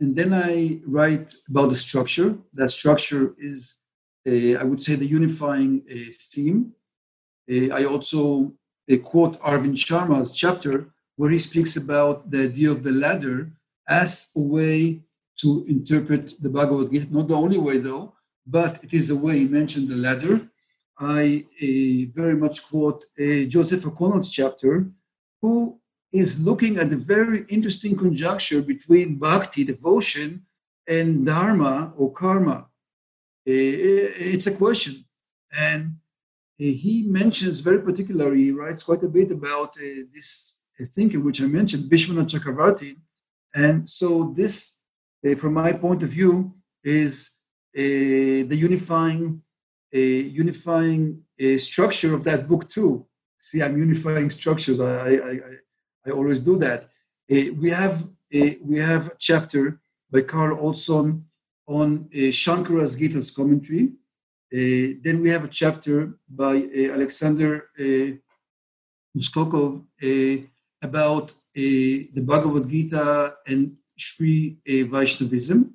[0.00, 2.36] and then I write about the structure.
[2.54, 3.76] That structure is,
[4.26, 6.72] uh, I would say, the unifying uh, theme.
[7.50, 8.52] Uh, I also
[8.90, 13.52] uh, quote Arvind Sharma's chapter where he speaks about the idea of the ladder
[13.88, 15.02] as a way
[15.40, 17.06] to interpret the Bhagavad Gita.
[17.10, 18.14] Not the only way, though,
[18.46, 20.48] but it is a way he mentioned the ladder.
[20.98, 24.86] I uh, very much quote uh, Joseph O'Connell's chapter,
[25.40, 25.78] who
[26.12, 30.44] is looking at the very interesting conjuncture between bhakti, devotion,
[30.86, 32.66] and dharma or karma.
[33.46, 35.04] Eh, eh, it's a question.
[35.52, 35.96] And
[36.60, 39.74] eh, he mentions very particularly, he writes quite a bit about
[40.14, 40.60] this
[40.94, 42.96] thinker, which I mentioned, Vishwanath Chakravarti.
[43.54, 44.80] And so, this,
[45.36, 47.30] from my point of view, is
[47.74, 49.42] the unifying,
[49.92, 51.22] unifying
[51.58, 53.06] structure of that book, too.
[53.40, 54.80] See, I'm unifying structures.
[54.80, 55.52] I, I, I
[56.10, 56.88] always do that.
[57.30, 59.80] Uh, we have a, we have a chapter
[60.10, 61.24] by Carl Olson
[61.66, 63.92] on uh, Shankara's Gita's commentary.
[64.52, 67.68] Uh, then we have a chapter by uh, Alexander
[69.16, 69.82] Uskokov
[70.82, 75.74] about the Bhagavad Gita and Sri Vaishnavism.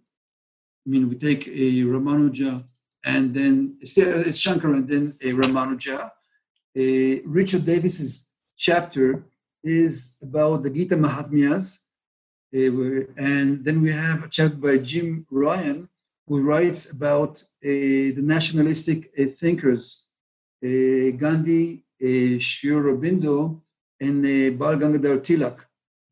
[0.85, 2.63] I mean, we take a Ramanuja
[3.05, 6.11] and then it's Shankar and then a Ramanuja.
[7.25, 9.23] Richard Davis's chapter
[9.67, 11.79] is about the Gita Mahatmyas.
[12.53, 15.89] and then we have a chapter by Jim Ryan
[16.27, 20.03] who writes about uh, the nationalistic uh, thinkers,
[20.61, 23.61] Gandhi, uh, Sri Aurobindo,
[23.99, 25.59] and uh, Bal Gangadhar Tilak,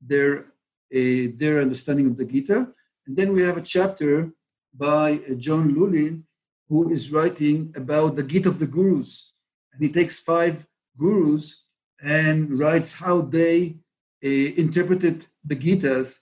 [0.01, 0.45] their,
[0.91, 2.67] their understanding of the Gita.
[3.07, 4.31] And then we have a chapter
[4.73, 6.23] by John Lulin,
[6.69, 9.33] who is writing about the Gita of the Gurus.
[9.73, 10.65] And he takes five
[10.97, 11.64] gurus
[12.01, 13.77] and writes how they
[14.23, 16.19] uh, interpreted the Gitas,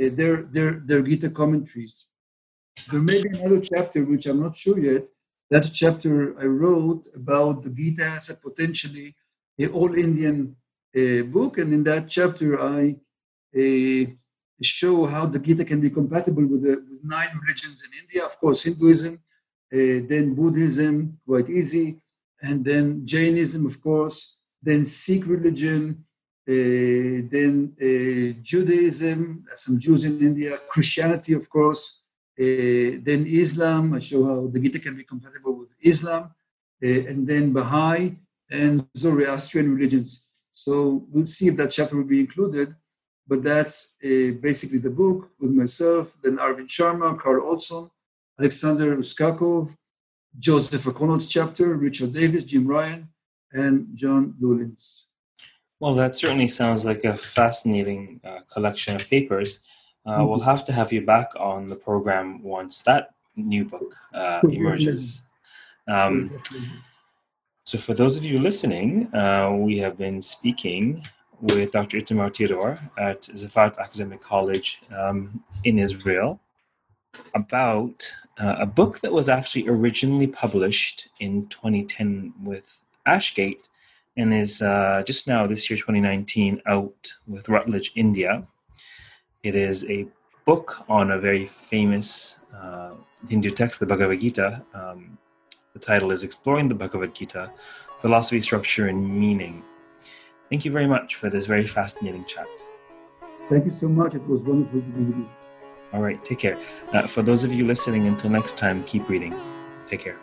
[0.00, 2.06] uh, their, their, their Gita commentaries.
[2.90, 5.04] There may be another chapter, which I'm not sure yet.
[5.50, 9.14] That chapter I wrote about the Gita as a potentially
[9.58, 10.56] a all Indian
[10.96, 12.96] uh, book, and in that chapter I
[13.56, 14.10] uh,
[14.62, 18.24] show how the Gita can be compatible with, with nine religions in India.
[18.24, 22.00] Of course, Hinduism, uh, then Buddhism, quite easy,
[22.42, 26.04] and then Jainism, of course, then Sikh religion,
[26.46, 26.52] uh,
[27.34, 31.82] then uh, Judaism, some Jews in India, Christianity, of course,
[32.38, 32.44] uh,
[33.08, 36.22] then Islam, I show how the Gita can be compatible with Islam,
[36.82, 38.16] uh, and then Baha'i
[38.50, 40.26] and Zoroastrian religions.
[40.52, 42.74] So we'll see if that chapter will be included,
[43.26, 47.90] but that's uh, basically the book with myself, then Arvind Sharma, Carl Olson,
[48.38, 49.74] Alexander Uskokov,
[50.38, 53.08] Joseph O'Connell's chapter, Richard Davis, Jim Ryan,
[53.54, 55.04] and John Lulins.
[55.80, 59.60] Well, that certainly sounds like a fascinating uh, collection of papers.
[60.06, 60.28] Uh, mm-hmm.
[60.28, 65.22] We'll have to have you back on the program once that new book uh, emerges.
[65.88, 66.40] Um,
[67.64, 71.02] so, for those of you listening, uh, we have been speaking
[71.40, 71.98] with Dr.
[71.98, 76.40] Itamar Theodor at Zefat Academic College um, in Israel
[77.34, 83.68] about uh, a book that was actually originally published in 2010 with Ashgate
[84.16, 88.46] and is uh, just now, this year, 2019, out with Routledge, India.
[89.42, 90.06] It is a
[90.46, 92.92] book on a very famous uh,
[93.28, 94.62] Hindu text, the Bhagavad Gita.
[94.72, 95.18] Um,
[95.72, 97.50] the title is Exploring the Bhagavad Gita
[98.00, 99.62] Philosophy, Structure, and Meaning.
[100.50, 102.46] Thank you very much for this very fascinating chat.
[103.48, 104.14] Thank you so much.
[104.14, 105.28] It was wonderful to be with you.
[105.92, 106.58] All right, take care.
[106.92, 109.34] Uh, for those of you listening, until next time, keep reading.
[109.86, 110.18] Take care.